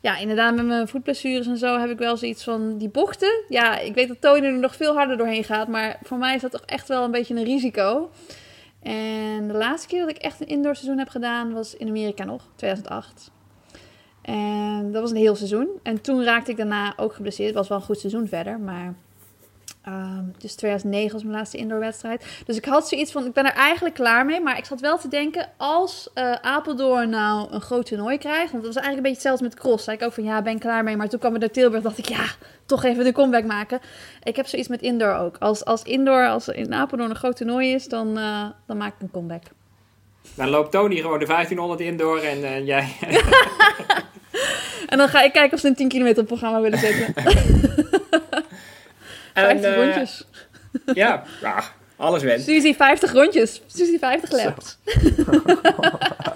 [0.00, 3.44] ja, inderdaad met mijn voetblessures en zo heb ik wel zoiets van die bochten.
[3.48, 5.68] Ja, ik weet dat Tony er nog veel harder doorheen gaat.
[5.68, 8.10] Maar voor mij is dat toch echt wel een beetje een risico.
[8.82, 12.24] En de laatste keer dat ik echt een indoor seizoen heb gedaan was in Amerika
[12.24, 13.30] nog, 2008.
[14.22, 15.68] En dat was een heel seizoen.
[15.82, 17.48] En toen raakte ik daarna ook geblesseerd.
[17.48, 18.94] Het was wel een goed seizoen verder, maar...
[19.82, 22.42] ehm, dus 2009 was mijn laatste indoorwedstrijd.
[22.46, 24.40] Dus ik had zoiets van, ik ben er eigenlijk klaar mee.
[24.40, 28.52] Maar ik zat wel te denken, als eh, Apeldoorn nou een groot toernooi krijgt...
[28.52, 29.84] Want dat was eigenlijk een beetje hetzelfde met cross.
[29.84, 30.96] Zei ik ook van, ja, ben ik klaar mee.
[30.96, 32.24] Maar toen kwam ik naar Tilburg, dacht ik, ja,
[32.66, 33.80] toch even de comeback maken.
[34.22, 35.36] Ik heb zoiets met indoor ook.
[35.38, 39.00] Als, als indoor, als in Apeldoorn een groot toernooi is, dan, eh, dan maak ik
[39.00, 39.42] een comeback.
[40.34, 42.96] Dan loopt Tony gewoon de 1500 indoor en eh, jij...
[44.88, 47.14] En dan ga ik kijken of ze een 10 kilometer programma willen zetten.
[49.34, 50.26] En, 50 eh, rondjes.
[50.94, 51.64] Ja, ah,
[51.96, 52.44] alles wens.
[52.44, 53.62] Suzy 50 rondjes.
[53.66, 54.78] Suzy 50 laps.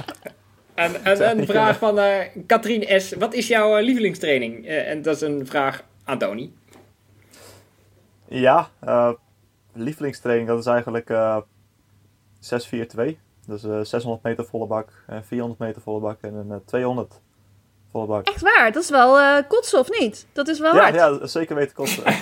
[0.75, 3.13] En, en een vraag van eh Katrien S.
[3.13, 4.67] Wat is jouw eh, lievelingstraining?
[4.67, 6.51] Eh, en dat is een vraag aan Tony.
[8.29, 9.13] Ja, eh,
[9.73, 11.37] lievelingstraining, dat is eigenlijk eh
[12.41, 13.19] 6-4-2.
[13.47, 17.21] Dus eh 600 meter volle bak, en 400 meter volle bak en een eh, 200
[17.93, 18.27] volle bak.
[18.29, 20.27] Echt waar, dat is wel eh kotsen of niet?
[20.33, 20.95] Dat is wel Ja, hard.
[20.95, 22.05] ja, zeker weten kosten.
[22.07, 22.15] En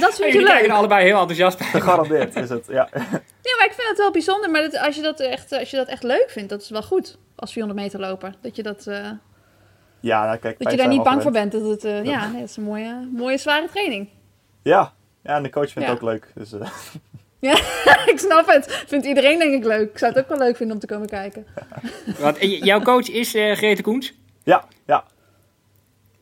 [0.00, 0.66] dat vind Jullie je kijken leuk.
[0.66, 1.66] er allebei heel enthousiast bij.
[1.66, 2.88] Gegarandeerd is het, ja.
[3.42, 4.50] Nee, maar ik vind het wel bijzonder.
[4.50, 6.82] Maar dat, als, je dat echt, als je dat echt leuk vindt, dat is wel
[6.82, 7.18] goed.
[7.36, 8.34] Als 400 meter loper.
[8.40, 9.10] Dat je, dat, eh,
[10.00, 11.52] Ja, nou, kijk, dat je daar niet bang voor bent.
[11.52, 14.08] Dat het, eh, ja, nee, dat is een mooie, mooie zware training.
[14.62, 14.92] Ja.
[15.22, 15.94] ja, en de coach vindt Ja.
[15.94, 16.26] het ook leuk.
[16.34, 18.84] Dus, eh, ik snap het.
[18.86, 19.90] Vindt iedereen denk ik leuk.
[19.90, 21.46] Ik zou het ook wel leuk vinden om te komen kijken.
[22.18, 24.14] Want eh, jouw coach is eh Grete Koens.
[24.44, 25.04] ja, ja,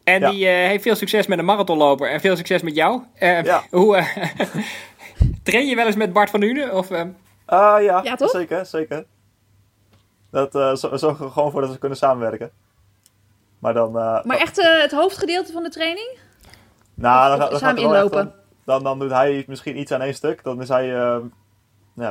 [0.07, 0.31] En Ja.
[0.31, 3.03] die eh, heeft veel succes met een marathonloper en veel succes met jou.
[3.15, 3.63] Eh, Ja.
[3.71, 4.17] Hoe, eh,
[5.43, 6.75] train je wel eens met Bart van Hunen?
[6.75, 7.03] Of, eh,
[7.45, 8.31] Ah, ja, Ja, toch?
[8.31, 9.05] zeker, zeker.
[10.31, 12.51] Dat eh, zo- zorgen we er gewoon voor dat we kunnen samenwerken.
[13.59, 13.99] Maar dan...
[13.99, 16.19] eh, Maar echt eh, het hoofdgedeelte van de training?
[16.95, 18.21] Nou, Of- dan, of dan samen inlopen?
[18.27, 18.33] om-
[18.65, 20.43] Dan, dan doet hij misschien iets aan één stuk.
[20.45, 21.21] Dan is hij,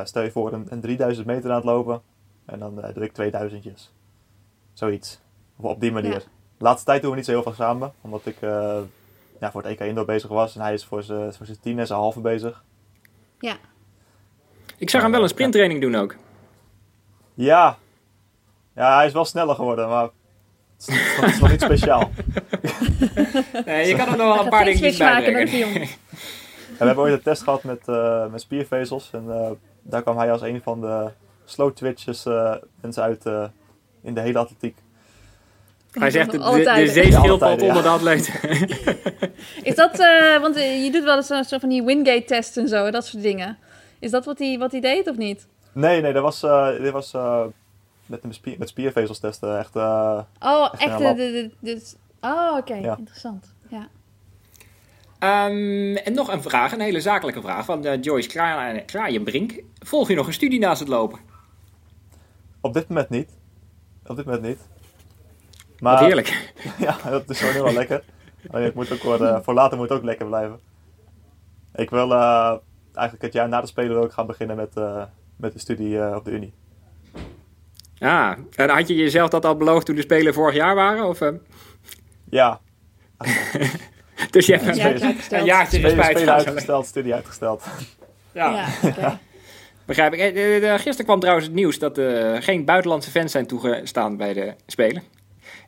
[0.04, 2.02] stel je voor, een, een 3000 meter aan het lopen.
[2.46, 3.92] En dan uh, doe ik 2000'tjes.
[4.72, 5.20] Zoiets.
[5.56, 6.24] Of op die manier.
[6.58, 7.92] De laatste tijd doen we niet zo heel veel samen.
[8.00, 8.78] Omdat ik uh,
[9.40, 10.54] ja, voor het EK Indoor bezig was.
[10.54, 12.64] En hij is voor zijn tien en zijn halve bezig.
[13.38, 13.56] Ja.
[14.78, 16.16] Ik zag hem wel een sprinttraining doen ook.
[17.34, 17.76] Ja.
[18.74, 20.12] Ja, hij is wel sneller geworden, maar het
[20.78, 22.10] is, het is nog niet speciaal.
[23.66, 25.34] nee, je kan er nog wel een paar dingetjes bij maken.
[26.78, 29.10] we hebben ooit een test gehad met, uh, met spiervezels.
[29.12, 29.50] En uh,
[29.82, 31.10] daar kwam hij als een van de
[31.44, 33.24] slow twitches uh, mensen uit
[34.02, 34.76] in de hele atletiek.
[35.98, 38.34] Hij zegt de, de, de zeeschildpad onder de atleten.
[39.62, 39.96] Is dat,
[40.40, 43.22] want je doet wel eens een soort van die Wingate tests en zo, dat soort
[43.22, 43.58] dingen.
[43.98, 45.46] Is dat wat hij, wat hij deed of niet?
[45.72, 46.40] Nee, nee, dat was,
[46.80, 47.12] dit was
[48.06, 49.58] met, spier, met spiervezels testen.
[49.58, 51.80] Echt, oh, echt, echt de, de, de,
[52.20, 52.96] Oh, oké, ja.
[52.96, 53.54] interessant.
[53.68, 53.88] Ja.
[55.48, 59.62] Um, en nog een vraag, een hele zakelijke vraag van uh, Joyce Kra Kraaienbrink.
[59.78, 61.18] Volg je nog een studie naast het lopen?
[62.60, 63.30] Op dit moment niet.
[64.06, 64.58] Op dit moment niet.
[65.78, 66.52] Maar, Wat heerlijk.
[66.78, 68.02] ja, dat is gewoon heel lekker.
[68.66, 70.60] ik moet ook worden, uh, voor later moet het ook lekker blijven.
[71.74, 72.54] Ik wil uh,
[72.92, 75.02] eigenlijk het jaar na de Spelen ook gaan beginnen met, uh,
[75.36, 76.54] met de studie op de Unie.
[77.98, 81.04] Ah, en had je jezelf dat al beloofd toen de Spelen vorig jaar waren?
[81.04, 81.18] Of,
[82.30, 82.60] Ja.
[84.30, 87.64] dus je hebt een, een jaartje spelen, spelen uitgesteld, studie uitgesteld.
[88.32, 89.18] Ja, ja okay.
[89.84, 90.34] begrijp ik.
[90.34, 94.54] Eh, gisteren kwam trouwens het nieuws dat er geen buitenlandse fans zijn toegestaan bij de
[94.66, 95.02] Spelen.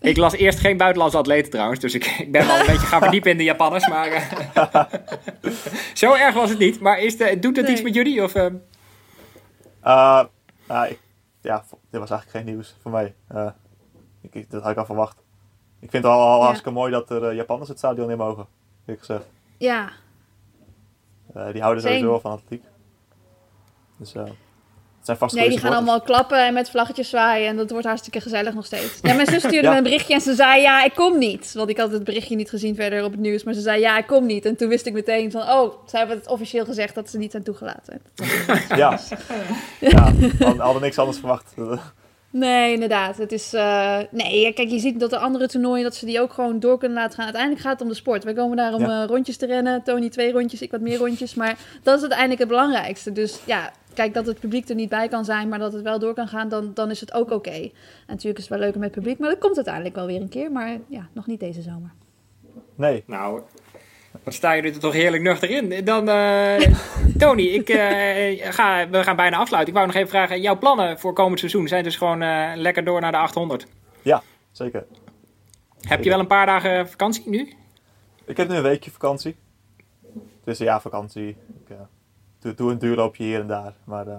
[0.00, 3.00] Ik las eerst geen buitenlandse atleten trouwens, dus ik, ik ben al een beetje gaan
[3.00, 3.88] verdiepen in de Japanners.
[3.88, 4.84] Maar uh,
[5.94, 6.80] zo erg was het niet.
[6.80, 7.74] Maar is de, doet het nee.
[7.74, 8.22] iets met jullie?
[8.22, 8.46] Of, uh...
[9.84, 10.24] Uh,
[10.88, 11.00] ik,
[11.40, 13.14] ja, dit was eigenlijk geen nieuws voor mij.
[14.30, 15.16] Ik, dat had ik al verwacht.
[15.80, 18.46] Ik vind het al, al hartstikke mooi dat er Japanners het stadion in mogen,
[18.86, 19.24] ik gezegd.
[19.58, 19.90] Ja.
[21.52, 22.64] die houden sowieso van atletiek.
[23.96, 24.14] Dus
[25.08, 27.48] zijn vast Nee, die gaan allemaal klappen en met vlaggetjes zwaaien.
[27.48, 28.98] En dat wordt hartstikke gezellig nog steeds.
[29.02, 31.52] Ja, mijn zus stuurde me een berichtje en ze zei: Ja, ik kom niet.
[31.52, 33.44] Want ik had het berichtje niet gezien verder op het nieuws.
[33.44, 34.44] Maar ze zei: Ja, ik kom niet.
[34.44, 37.30] En toen wist ik meteen van: Oh, ze hebben het officieel gezegd dat ze niet
[37.30, 38.00] zijn toegelaten.
[38.76, 38.98] ja,
[39.80, 40.12] ja
[40.56, 41.54] hadden niks anders verwacht.
[42.30, 43.16] Nee, inderdaad.
[43.16, 43.54] Het is.
[43.54, 46.78] Uh, nee, kijk, je ziet dat de andere toernooien dat ze die ook gewoon door
[46.78, 47.24] kunnen laten gaan.
[47.24, 48.24] Uiteindelijk gaat het om de sport.
[48.24, 49.02] Wij komen daar om ja.
[49.02, 49.82] uh, rondjes te rennen.
[49.82, 51.34] Tony twee rondjes, ik wat meer rondjes.
[51.34, 53.12] Maar dat is uiteindelijk het belangrijkste.
[53.12, 55.98] Dus ja, kijk, dat het publiek er niet bij kan zijn, maar dat het wel
[55.98, 57.50] door kan gaan, dan, dan is het ook oké.
[57.50, 57.72] En
[58.06, 60.52] natuurlijk is het wel leuker met publiek, maar dat komt uiteindelijk wel weer een keer.
[60.52, 61.90] Maar ja, nog niet deze zomer.
[62.74, 63.02] Nee.
[63.06, 63.42] Nou,
[64.22, 65.84] wat sta je er toch heerlijk nuchter in.
[65.84, 66.56] Dan, uh,
[67.22, 69.72] Tony, ik, uh, ga, we gaan bijna afsluiten.
[69.72, 72.84] Ik wou nog even vragen, jouw plannen voor komend seizoen zijn dus gewoon uh, lekker
[72.84, 73.66] door naar de 800?
[74.02, 74.22] Ja,
[74.52, 74.86] zeker.
[75.80, 77.52] Heb je wel een paar dagen vakantie nu?
[78.24, 79.36] Ik heb nu een weekje vakantie.
[80.12, 81.28] Het is een jaar vakantie.
[81.28, 81.36] Ik,
[82.38, 83.74] doe, doe een duurloopje hier en daar.
[83.84, 84.16] Maar uh,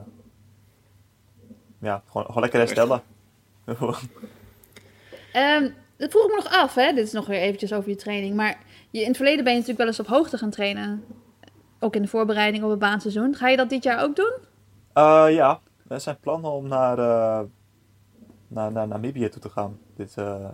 [1.80, 3.02] ja, gewoon, gewoon lekker herstellen.
[3.66, 3.76] um,
[5.98, 6.94] dat vroeg ik me nog af, hè?
[6.94, 8.36] Dit is nog weer eventjes over je training.
[8.36, 8.58] Maar
[8.90, 11.04] je, in het verleden ben je natuurlijk wel eens op hoogte gaan trainen.
[11.80, 13.36] Ook in de voorbereiding op het baanseizoen.
[13.36, 14.34] Ga je dat dit jaar ook doen?
[14.94, 17.40] Uh, ja, er zijn plannen om naar, uh,
[18.48, 19.80] naar, naar Namibië toe te gaan.
[19.96, 20.50] Dit, uh,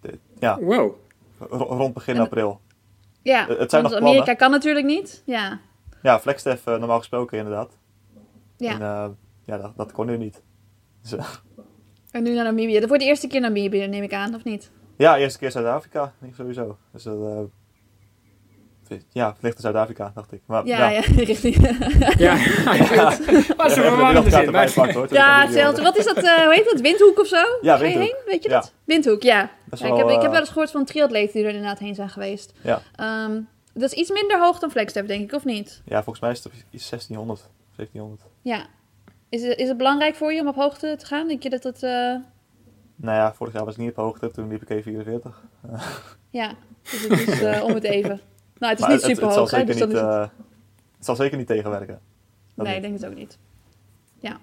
[0.00, 0.60] dit ja.
[0.60, 0.94] Wow.
[1.48, 2.60] rond begin april.
[3.22, 5.22] Ja, het zijn want Amerika kan natuurlijk niet.
[5.26, 5.60] Ja.
[6.04, 7.78] Ja, Flexstef uh, normaal gesproken inderdaad.
[8.56, 8.72] Ja.
[8.72, 9.06] En uh,
[9.44, 10.42] ja, dat, dat, kon nu niet.
[11.02, 11.26] Dus, uh.
[12.10, 12.80] En nu naar Namibië.
[12.80, 14.70] Dat wordt de eerste keer Namibië, neem ik aan, of niet?
[14.96, 16.78] Ja, eerste keer Zuid-Afrika, sowieso.
[16.92, 17.48] Dus dat,
[19.12, 20.42] ja, vliegt naar Zuid-Afrika, dacht ik.
[20.46, 21.54] Maar, ja, ja, richting.
[22.26, 22.34] ja,
[22.74, 23.18] ja.
[23.56, 24.50] Maar ze verwarrende zin.
[25.10, 25.82] Ja, hetzelfde.
[25.82, 26.80] Wat is dat, uh, hoe heet dat?
[26.80, 27.42] Windhoek of zo?
[27.60, 28.02] Ja, Windhoek.
[28.02, 28.16] heen?
[28.26, 28.72] Weet je dat?
[28.84, 29.50] Windhoek, ja.
[29.70, 32.08] ja ik, heb, ik heb wel eens gehoord van triatleten die er inderdaad heen zijn
[32.08, 32.52] geweest.
[32.62, 32.82] Ja.
[33.24, 35.82] Um, dat is iets minder hoog dan Flagstaff, denk ik, of niet?
[35.84, 37.40] Ja, volgens mij is het 1600,
[37.76, 38.22] 1700.
[38.42, 38.66] Ja.
[39.28, 41.28] Is het, is het belangrijk voor je om op hoogte te gaan?
[41.28, 41.82] Denk je dat het...
[41.82, 41.90] Uh...
[42.96, 45.28] Nou ja, vorig jaar was ik niet op hoogte, toen liep ik E44.
[46.30, 48.20] ja, dus het is uh, om het even.
[48.58, 49.64] Nou, het is niet super hoog, hè?
[49.64, 49.92] Dus niet, het...
[49.92, 50.20] Uh,
[50.96, 52.00] het zal zeker niet tegenwerken.
[52.54, 53.38] Dat nee, ik denk het ook niet.
[54.20, 54.40] Ja.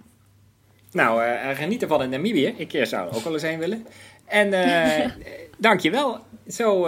[0.91, 2.47] Nou, uh, geniet ervan in Namibië.
[2.57, 3.87] Ik zou er ook wel eens heen willen.
[4.25, 5.11] En uh,
[5.57, 6.19] dankjewel.
[6.47, 6.87] Zo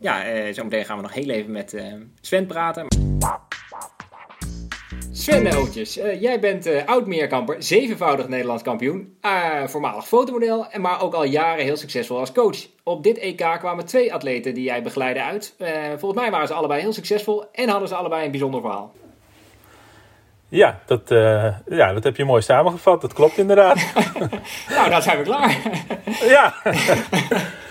[0.00, 1.82] ja, uh, zometeen gaan we nog heel even met uh,
[2.20, 2.86] Sven praten.
[5.12, 9.18] Sven Ootjes, uh, jij bent oud-meerkamper, zevenvoudig Nederlands kampioen,
[9.66, 12.66] voormalig fotomodel, maar ook al jaren heel succesvol als coach.
[12.82, 15.54] Op dit EK kwamen twee atleten die jij begeleidde uit.
[15.98, 18.92] volgens mij waren ze allebei heel succesvol en hadden ze allebei een bijzonder verhaal.
[20.48, 21.02] Ja, dat,
[21.68, 23.00] ja, dat heb je mooi samengevat.
[23.00, 23.92] Dat klopt inderdaad.
[24.76, 25.56] nou, dan zijn we klaar.
[26.22, 26.54] ja.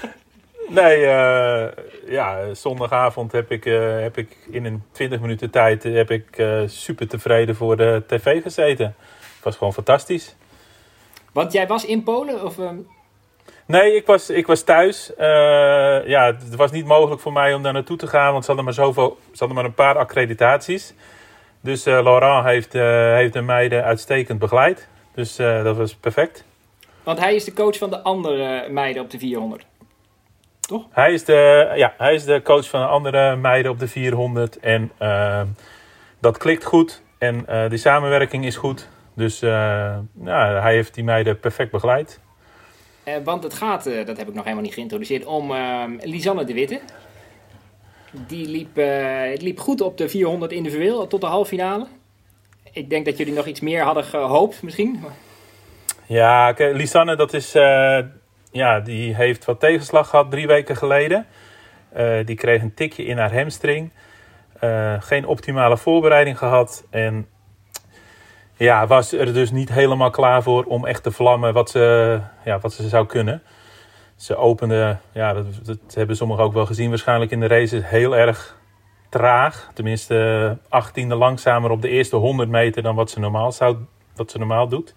[0.69, 1.67] Nee, uh,
[2.07, 6.61] ja, zondagavond heb ik, uh, heb ik in een 20 minuten tijd heb ik, uh,
[6.65, 8.85] super tevreden voor de tv gezeten.
[9.35, 10.35] Het was gewoon fantastisch.
[11.33, 12.43] Want jij was in Polen?
[12.43, 12.77] Of, ehm,
[13.65, 15.15] Nee, ik was, ik was thuis.
[15.15, 15.27] Eh,
[16.07, 18.65] ja, het was niet mogelijk voor mij om daar naartoe te gaan, want ze hadden
[18.65, 20.93] maar, zoveel, ze hadden maar een paar accreditaties.
[21.61, 24.87] Dus eh, Laurent heeft, eh, heeft de meiden uitstekend begeleid.
[25.13, 26.43] Dus eh, dat was perfect.
[27.03, 29.65] Want hij is de coach van de andere meiden op de 400.
[30.91, 34.59] Hij is de, ja, hij is de coach van de andere meiden op de 400.
[34.59, 35.41] En eh,
[36.19, 37.01] dat klikt goed.
[37.17, 38.87] En eh, die samenwerking is goed.
[39.13, 39.49] Dus eh,
[40.23, 42.19] ja, hij heeft die meiden perfect begeleid.
[43.03, 46.43] Eh, want het gaat, eh, dat heb ik nog helemaal niet geïntroduceerd, om ehm, Lisanne
[46.43, 46.79] de Witte.
[48.11, 51.87] Die liep, eh, het liep goed op de 400 individueel tot de halve finale.
[52.71, 55.03] Ik denk dat jullie nog iets meer hadden gehoopt misschien.
[56.05, 57.99] Ja, Lisanne, dat is, eh,
[58.51, 61.25] ja, die heeft wat tegenslag gehad drie weken geleden.
[61.89, 63.91] Eh, die kreeg een tikje in haar hamstring.
[64.59, 66.85] Eh, geen optimale voorbereiding gehad.
[66.89, 67.27] En
[68.57, 72.59] ja, was er dus niet helemaal klaar voor om echt te vlammen wat ze, ja,
[72.59, 73.41] wat ze zou kunnen.
[74.15, 78.57] Ze opende, ja, dat, hebben sommigen ook wel gezien waarschijnlijk in de races, heel erg
[79.09, 79.71] traag.
[79.73, 83.77] Tenminste, achttiende langzamer op de eerste 100 meter dan wat ze normaal, zou,
[84.15, 84.95] wat ze normaal doet.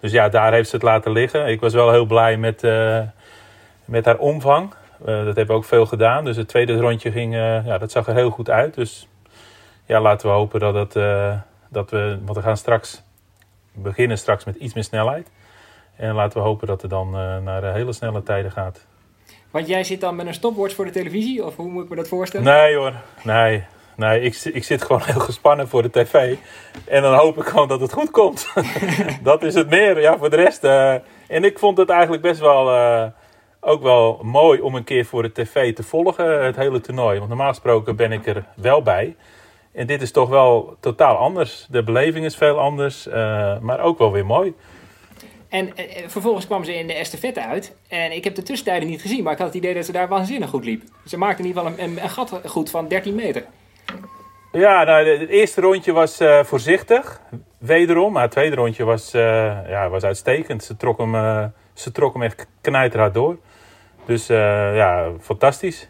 [0.00, 1.46] Dus ja, daar heeft ze het laten liggen.
[1.46, 3.00] Ik was wel heel blij met, eh,
[3.84, 4.72] met haar omvang.
[5.00, 6.24] Eh, dat hebben we ook veel gedaan.
[6.24, 8.74] Dus het tweede rondje ging, eh, ja, dat zag er heel goed uit.
[8.74, 9.08] Dus
[9.86, 11.34] ja, laten we hopen dat, eh,
[11.68, 13.02] dat we, want we gaan straks
[13.72, 15.30] beginnen straks met iets meer snelheid.
[15.96, 17.10] En laten we hopen dat het dan
[17.44, 18.86] naar hele snelle tijden gaat.
[19.50, 21.96] Want jij zit dan met een stopwatch voor de televisie, of hoe moet ik me
[21.96, 22.46] dat voorstellen?
[22.46, 22.92] Nee hoor,
[23.22, 23.64] nee.
[24.00, 26.36] Nee, ik, ik zit gewoon heel gespannen voor de tv.
[26.84, 28.52] En dan hoop ik gewoon dat het goed komt.
[29.22, 30.00] dat is het meer.
[30.00, 30.64] Ja, voor de rest.
[30.64, 30.92] eh,
[31.28, 32.70] en ik vond het eigenlijk best wel.
[32.74, 33.06] eh,
[33.60, 37.16] ook wel mooi om een keer voor de tv te volgen, het hele toernooi.
[37.16, 39.16] Want normaal gesproken ben ik er wel bij.
[39.72, 41.66] En dit is toch wel totaal anders.
[41.70, 44.54] De beleving is veel anders, eh, maar ook wel weer mooi.
[45.48, 47.74] En eh, eh, vervolgens kwam ze in de estafette uit.
[47.88, 50.08] En ik heb de tussentijden niet gezien, maar ik had het idee dat ze daar
[50.08, 50.82] waanzinnig goed liep.
[51.06, 53.44] Ze maakte in ieder geval een, een, een gat goed van 13 meter.
[54.52, 57.20] Ja, nou, het eerste rondje was eh, voorzichtig,
[57.58, 58.12] wederom.
[58.12, 59.22] Maar het tweede rondje was, eh,
[59.68, 60.64] ja, was uitstekend.
[60.64, 63.38] Ze trok, hem, eh, ze trok hem echt knijterhard door.
[64.04, 65.88] Dus ja, fantastisch.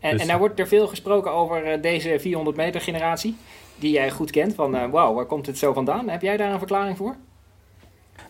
[0.00, 3.36] En, Dus- en nou wordt er veel gesproken over deze 400 meter generatie.
[3.76, 4.54] Die jij goed kent.
[4.54, 6.08] Van wauw, waar komt het zo vandaan?
[6.08, 7.16] Heb jij daar een verklaring voor?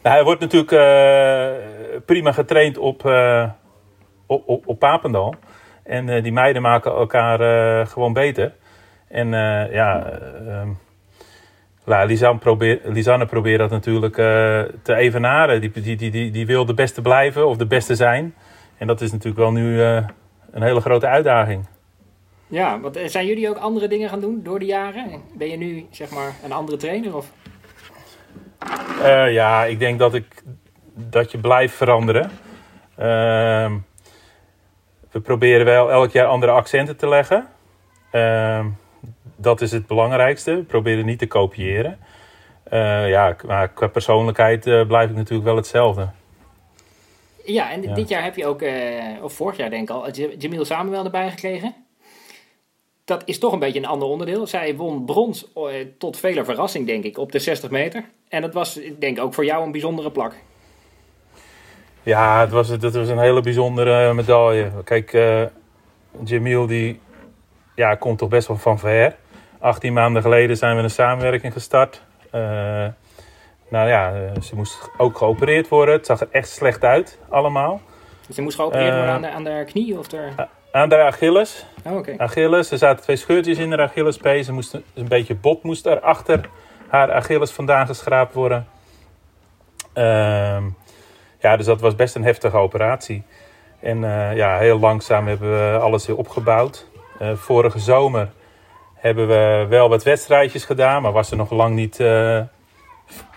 [0.02, 0.70] Nou, hij wordt natuurlijk
[2.04, 3.04] prima getraind op,
[4.26, 5.34] op, op, op Papendal.
[5.82, 8.54] En die meiden maken elkaar gewoon beter.
[9.12, 10.18] En eh, ja,
[11.84, 15.60] nou, Lisanne, probeert, Lisanne probeert dat natuurlijk eh, te evenaren.
[15.60, 18.34] Die, die, die, die, die wil de beste blijven of de beste zijn.
[18.78, 20.06] En dat is natuurlijk wel nu eh,
[20.50, 21.66] een hele grote uitdaging.
[22.46, 25.22] Ja, want zijn jullie ook andere dingen gaan doen door de jaren?
[25.34, 27.16] Ben je nu zeg maar een andere trainer?
[27.16, 27.30] Of?
[29.28, 30.42] Ja, ik denk dat, ik,
[30.94, 32.30] dat je blijft veranderen.
[32.96, 33.78] Ehm,
[35.10, 37.46] we proberen wel elk jaar andere accenten te leggen.
[38.10, 38.66] Ehm,
[39.42, 40.54] dat is het belangrijkste.
[40.54, 41.98] We proberen niet te kopiëren.
[42.62, 46.08] Eh, ja, maar qua persoonlijkheid eh, blijf ik natuurlijk wel hetzelfde.
[47.44, 47.94] Ja, en Ja.
[47.94, 51.30] dit jaar heb je ook, eh, of vorig jaar denk ik al, Jamil Samuel erbij
[51.30, 51.74] gekregen.
[53.04, 54.46] Dat is toch een beetje een ander onderdeel.
[54.46, 55.46] Zij won brons
[55.98, 58.04] tot vele verrassing, denk ik, op de 60 meter.
[58.28, 60.34] En dat was, ik denk ook voor jou een bijzondere plak.
[62.02, 64.70] Ja, het was, dat was een hele bijzondere medaille.
[64.84, 65.12] Kijk,
[66.24, 67.00] Jamil die
[67.74, 69.16] ja, komt toch best wel van ver.
[69.62, 72.02] 18 maanden geleden zijn we een samenwerking gestart.
[72.30, 72.40] Eh,
[73.68, 75.94] nou ja, eh, ze moest ook geopereerd worden.
[75.94, 77.80] Het zag er echt slecht uit, allemaal.
[78.26, 78.96] Dus ze moest geopereerd Eh.
[78.96, 80.48] worden aan de, aan de knie of er...
[80.72, 81.66] Aan de Achilles.
[81.84, 82.14] Oh, oké.
[82.16, 84.46] Achilles, er zaten twee scheurtjes in de Achillespees.
[84.46, 86.48] Ze moest een, beetje bot moest er achter
[86.88, 88.66] haar Achilles vandaan geschraapt worden.
[89.92, 90.62] Ehm,
[91.40, 93.22] ja, dus dat was best een heftige operatie.
[93.80, 96.86] En eh, ja, heel langzaam hebben we alles weer opgebouwd.
[97.18, 98.28] Eh, vorige zomer
[99.02, 102.40] hebben we wel wat wedstrijdjes gedaan, maar was ze nog lang niet eh,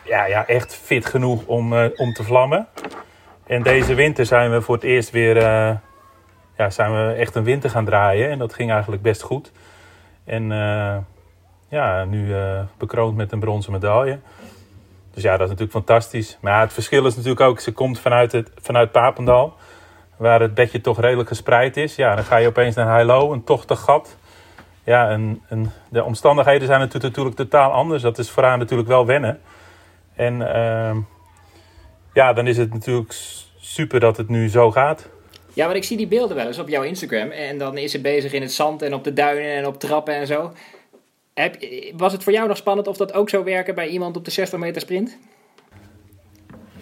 [0.03, 2.67] ja, ja, echt fit genoeg om, eh, om te vlammen.
[3.47, 5.75] En deze winter zijn we voor het eerst weer eh,
[6.57, 8.29] ja, zijn we echt een winter gaan draaien.
[8.29, 9.51] En dat ging eigenlijk best goed.
[10.23, 10.47] En
[11.69, 12.35] ja, nu
[12.77, 14.19] bekroond met een bronzen medaille.
[15.13, 16.37] Dus ja, dat is natuurlijk fantastisch.
[16.41, 19.53] Maar ja, het verschil is natuurlijk ook, ze komt vanuit, het, vanuit Papendal.
[20.17, 21.95] Waar het bedje toch redelijk gespreid is.
[21.95, 24.17] Ja, dan ga je opeens naar Heilo, een tochtig gat.
[24.85, 28.01] Ja, en, en de omstandigheden zijn natuurlijk, totaal anders.
[28.01, 29.41] Dat is voor haar natuurlijk wel wennen.
[30.15, 30.97] En ehm,
[32.13, 33.15] ja, dan is het natuurlijk
[33.59, 35.09] super dat het nu zo gaat.
[35.53, 37.29] Ja, want ik zie die beelden wel eens op jouw Instagram.
[37.29, 40.15] En dan is ze bezig in het zand en op de duinen en op trappen
[40.15, 40.53] en zo.
[41.33, 41.55] Heb,
[41.95, 44.31] was het voor jou nog spannend of dat ook zou werken bij iemand op de
[44.31, 45.17] 60 meter sprint?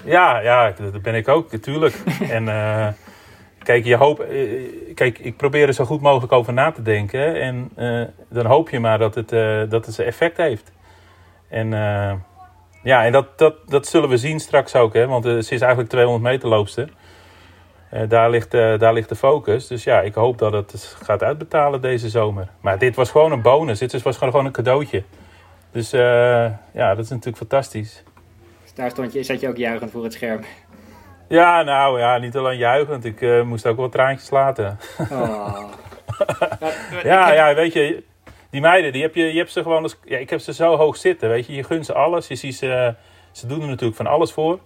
[0.03, 1.95] Ja, ja, dat ben ik ook, natuurlijk.
[2.29, 2.87] en uh,
[3.63, 7.41] kijk, je hoop, uh, kijk, ik probeer er zo goed mogelijk over na te denken.
[7.41, 9.29] En uh, dan hoop je maar dat het,
[9.69, 10.71] dat het zijn effect heeft.
[11.49, 11.69] En
[12.83, 15.89] ja, en dat, dat, dat zullen we zien straks ook, hè, want ze is eigenlijk
[15.89, 16.89] 200 meter loopster.
[18.07, 19.67] daar, ligt, daar ligt de focus.
[19.67, 22.47] Dus ja, ik hoop dat het gaat uitbetalen deze zomer.
[22.61, 23.79] Maar dit was gewoon een bonus.
[23.79, 25.03] Dit was gewoon een cadeautje.
[25.71, 28.03] Dus ja, dat is natuurlijk fantastisch.
[28.73, 30.41] Daar stond je, zat je ook juichend voor het scherm.
[31.27, 33.05] Ja, nou ja, niet alleen juichend.
[33.05, 34.79] Ik uh, moest ook wel traantjes laten.
[35.11, 35.63] Oh.
[37.03, 38.03] ja, ja, weet je,
[38.49, 40.75] die meiden, die heb je, je hebt ze gewoon als, ja, ik heb ze zo
[40.75, 41.53] hoog zitten, weet je.
[41.53, 42.27] Je gunt ze alles.
[42.27, 42.95] Je ziet ze,
[43.31, 44.59] ze doen er natuurlijk van alles voor.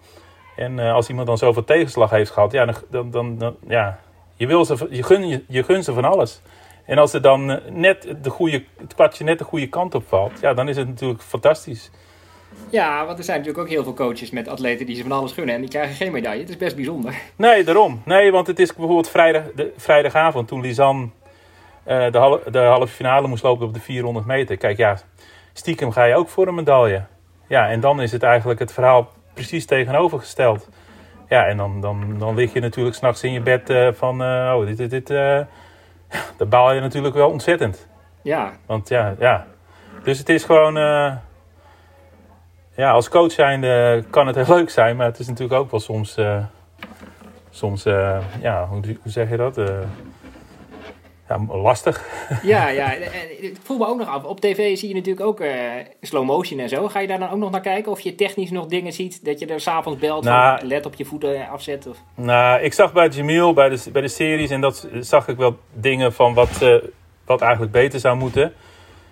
[0.55, 3.99] En uh, als iemand dan zoveel tegenslag heeft gehad, ja, dan, dan, dan, ja,
[4.35, 6.41] je, wil ze, je, gun, je, je gun ze van alles.
[6.85, 10.39] En als er dan net de goede, het kwartje net de goede kant op valt,
[10.39, 11.91] ja, dan is het natuurlijk fantastisch.
[12.69, 15.31] Ja, want er zijn natuurlijk ook heel veel coaches met atleten die ze van alles
[15.31, 16.41] gunnen en die krijgen geen medaille.
[16.41, 17.13] Het is best bijzonder.
[17.35, 18.01] Nee, daarom.
[18.05, 21.09] Nee, want het is bijvoorbeeld vrijdag, de, vrijdagavond toen Lisanne
[21.87, 24.57] uh, de, halve, de halve finale moest lopen op de 400 meter.
[24.57, 24.97] Kijk, ja,
[25.53, 27.03] stiekem ga je ook voor een medaille.
[27.47, 30.69] Ja, en dan is het eigenlijk het verhaal precies tegenovergesteld.
[31.29, 34.53] Ja, en dan, dan, dan lig je natuurlijk s'nachts in je bed uh, van, uh,
[34.55, 35.07] oh, dit, dit, dit
[36.37, 37.87] daar baal je natuurlijk wel ontzettend.
[38.21, 38.51] Ja.
[38.65, 39.47] Want ja, ja.
[40.03, 40.77] Dus het is gewoon
[42.78, 45.80] ja, als coach zijnde kan het heel leuk zijn, maar het is natuurlijk ook wel
[45.80, 46.43] soms, uh,
[47.49, 49.57] soms uh, ja, hoe, hoe, zeg je dat?
[49.57, 49.65] Uh,
[51.30, 52.05] ja, lastig.
[52.43, 52.91] Ja, ja.
[53.39, 54.23] Ik voel me ook nog af.
[54.23, 55.41] Op tv zie je natuurlijk ook
[56.01, 56.88] slow motion en zo.
[56.88, 57.91] Ga je daar dan ook nog naar kijken?
[57.91, 60.95] Of je technisch nog dingen ziet dat je er s'avonds belt nou, van let op
[60.95, 61.88] je voeten afzet?
[61.88, 61.97] Of?
[62.15, 65.57] Nou, ik zag bij Jamil, bij de, bij de series, en dat zag ik wel
[65.73, 66.82] dingen van wat,
[67.25, 68.53] wat eigenlijk beter zou moeten.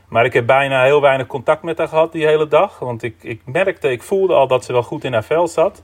[0.09, 2.79] Maar ik heb bijna heel weinig contact met haar gehad die hele dag.
[2.79, 5.83] Want ik, ik merkte, ik voelde al dat ze wel goed in haar vel zat.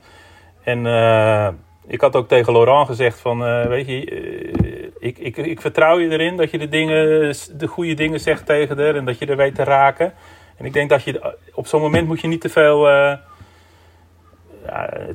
[0.62, 1.48] En uh,
[1.86, 5.98] ik had ook tegen Laurent gezegd van, uh, weet je, uh, ik, ik, ik vertrouw
[5.98, 9.26] je erin dat je de, dingen, de goede dingen zegt tegen haar en dat je
[9.26, 10.14] er weet te raken.
[10.56, 13.18] En ik denk dat je op zo'n moment moet je niet te veel, ja,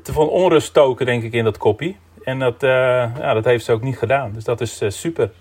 [0.03, 1.97] te veel onrust stoken, denk ik, in dat koppie.
[2.23, 4.31] En dat, ja, dat heeft ze ook niet gedaan.
[4.33, 5.31] Dus dat is super.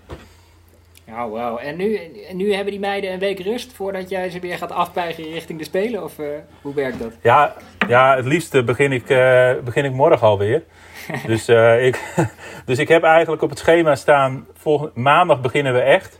[1.09, 1.57] Oh, wauw.
[1.57, 1.99] En nu,
[2.33, 5.65] nu hebben die meiden een week rust voordat jij ze weer gaat afbuigen richting de
[5.65, 6.03] Spelen?
[6.03, 6.27] Of uh,
[6.61, 7.11] hoe werkt dat?
[7.21, 7.55] Ja,
[7.87, 10.63] ja het liefst begin ik, uh, begin ik morgen alweer.
[11.27, 11.99] dus, uh, ik,
[12.65, 16.19] dus ik heb eigenlijk op het schema staan, volgende, maandag beginnen we echt.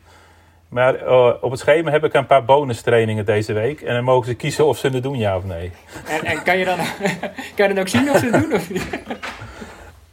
[0.69, 1.07] Maar
[1.41, 3.81] op het schema heb ik een paar bonus trainingen deze week.
[3.81, 5.71] En dan mogen ze kiezen of ze het doen, ja of nee.
[6.07, 6.77] En, en kan, je dan,
[7.55, 8.87] kan je dan ook zien of ze het doen of niet?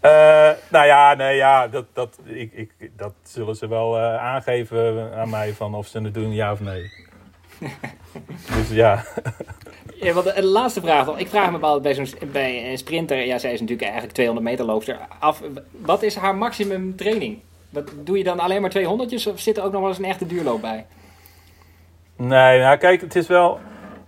[0.04, 5.12] Uh, nou ja, nee, ja dat, dat, ik, ik, dat zullen ze wel uh, aangeven
[5.14, 6.90] aan mij van of ze het doen, ja of nee.
[8.56, 9.04] dus ja.
[9.94, 13.26] ja want de, de, laatste vraag, ik vraag me wel bij, zo'n, bij een sprinter,
[13.26, 15.42] ja, zij is natuurlijk eigenlijk 200 meter loopster, af.
[15.70, 17.38] Wat is haar maximum training?
[17.70, 20.04] Wat, doe je dan alleen maar 200 of zit er ook nog wel eens een
[20.04, 20.86] echte duurloop bij?
[22.16, 23.58] Nee, nou kijk, het is wel.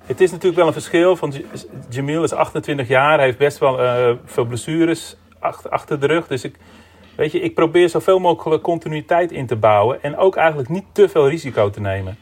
[0.05, 1.17] Het is natuurlijk wel een verschil.
[1.17, 1.35] Van
[1.89, 5.17] Jamil is 28 jaar, heeft best wel uh, veel blessures
[5.47, 6.27] achter, achter de rug.
[6.27, 6.57] Dus ik,
[7.17, 10.03] weet je, ik probeer zoveel mogelijk continuïteit in te bouwen.
[10.03, 12.19] En ook eigenlijk niet te veel risico te nemen.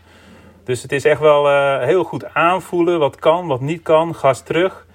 [0.64, 4.14] Dus het is echt wel uh, heel goed aanvoelen wat kan, wat niet kan.
[4.14, 4.86] Gas terug.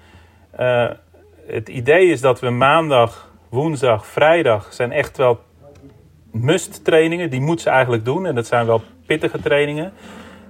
[0.60, 0.90] Uh,
[1.46, 5.40] het idee is dat we maandag, woensdag, vrijdag zijn echt wel
[6.30, 7.30] must trainingen.
[7.30, 8.26] Die moet ze eigenlijk doen.
[8.26, 9.92] En dat zijn wel pittige trainingen.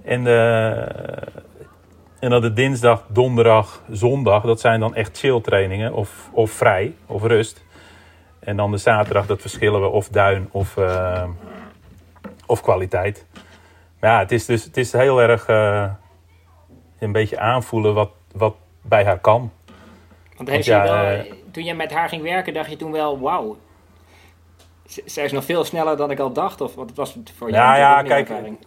[0.04, 0.38] En, de,
[2.18, 5.92] en dan de dinsdag, donderdag, zondag, dat zijn dan echt chill trainingen.
[5.92, 7.64] Of, of vrij, of rust.
[8.40, 11.28] En dan de zaterdag, dat verschillen we of duin of, uh,
[12.46, 13.26] of kwaliteit.
[14.00, 15.90] Maar ja, het is dus het is heel erg uh,
[16.98, 19.52] een beetje aanvoelen wat, wat bij haar kan.
[20.36, 23.20] Want, heeft ja, wel, uh, toen je met haar ging werken, dacht je toen wel,
[23.20, 23.56] wauw.
[25.04, 26.60] Zij is nog veel sneller dan ik al dacht.
[26.60, 27.62] Of wat was het voor jou?
[27.62, 28.28] Ja, ja, kijk.
[28.28, 28.58] Ervaring?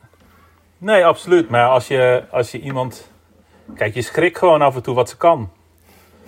[0.78, 1.49] Nee, absoluut.
[1.49, 3.11] Maar als je, als je iemand.
[3.76, 5.51] Kijk, je schrikt gewoon af en toe wat ze kan.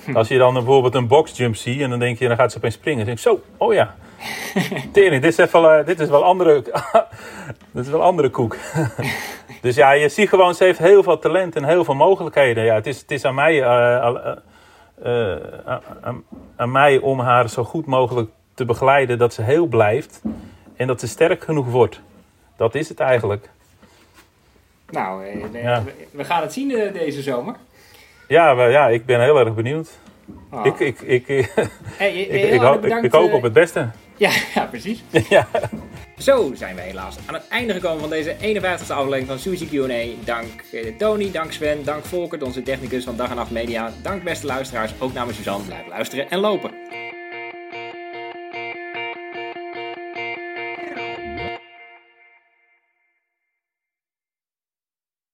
[0.14, 2.74] Als je dan bijvoorbeeld een boxjump ziet en dan denk je, dan gaat ze opeens
[2.74, 3.06] springen.
[3.06, 3.96] Dan denk je, zo, oh ja.
[4.94, 6.62] Tering, dit is, even, uh, dit is wel andere,
[7.72, 8.58] dit is wel andere koek.
[9.62, 12.64] dus ja, je ziet gewoon, ze heeft heel veel talent en heel veel mogelijkheden.
[12.64, 14.16] Ja, het, is, het is aan mij, uh,
[15.06, 15.36] uh,
[16.02, 16.24] aan,
[16.56, 20.22] aan mij om haar zo goed mogelijk te begeleiden dat ze heel blijft.
[20.76, 22.02] En dat ze sterk genoeg wordt.
[22.56, 23.50] Dat is het eigenlijk.
[24.90, 25.84] Nou, we, ja.
[26.12, 27.56] we gaan het zien deze zomer.
[28.28, 29.90] Ja, ja, ik ben heel erg benieuwd.
[30.52, 30.66] Oh.
[30.66, 31.28] Ik, ik, ik,
[31.98, 33.90] hey, ik, ik, ik, hoop, ik, hoop op het beste.
[34.18, 35.04] Ja, ja precies.
[35.30, 35.48] ja.
[36.18, 40.26] Zo zijn we helaas aan het einde gekomen van deze 51ste aflevering van Suzy Q&A.
[40.26, 43.92] Dank eh, Tony, dank Sven, dank Volker, onze technicus van Dag en Nacht Media.
[44.02, 45.66] Dank beste luisteraars, ook namens Suzanne.
[45.66, 46.72] Blijf luisteren en lopen.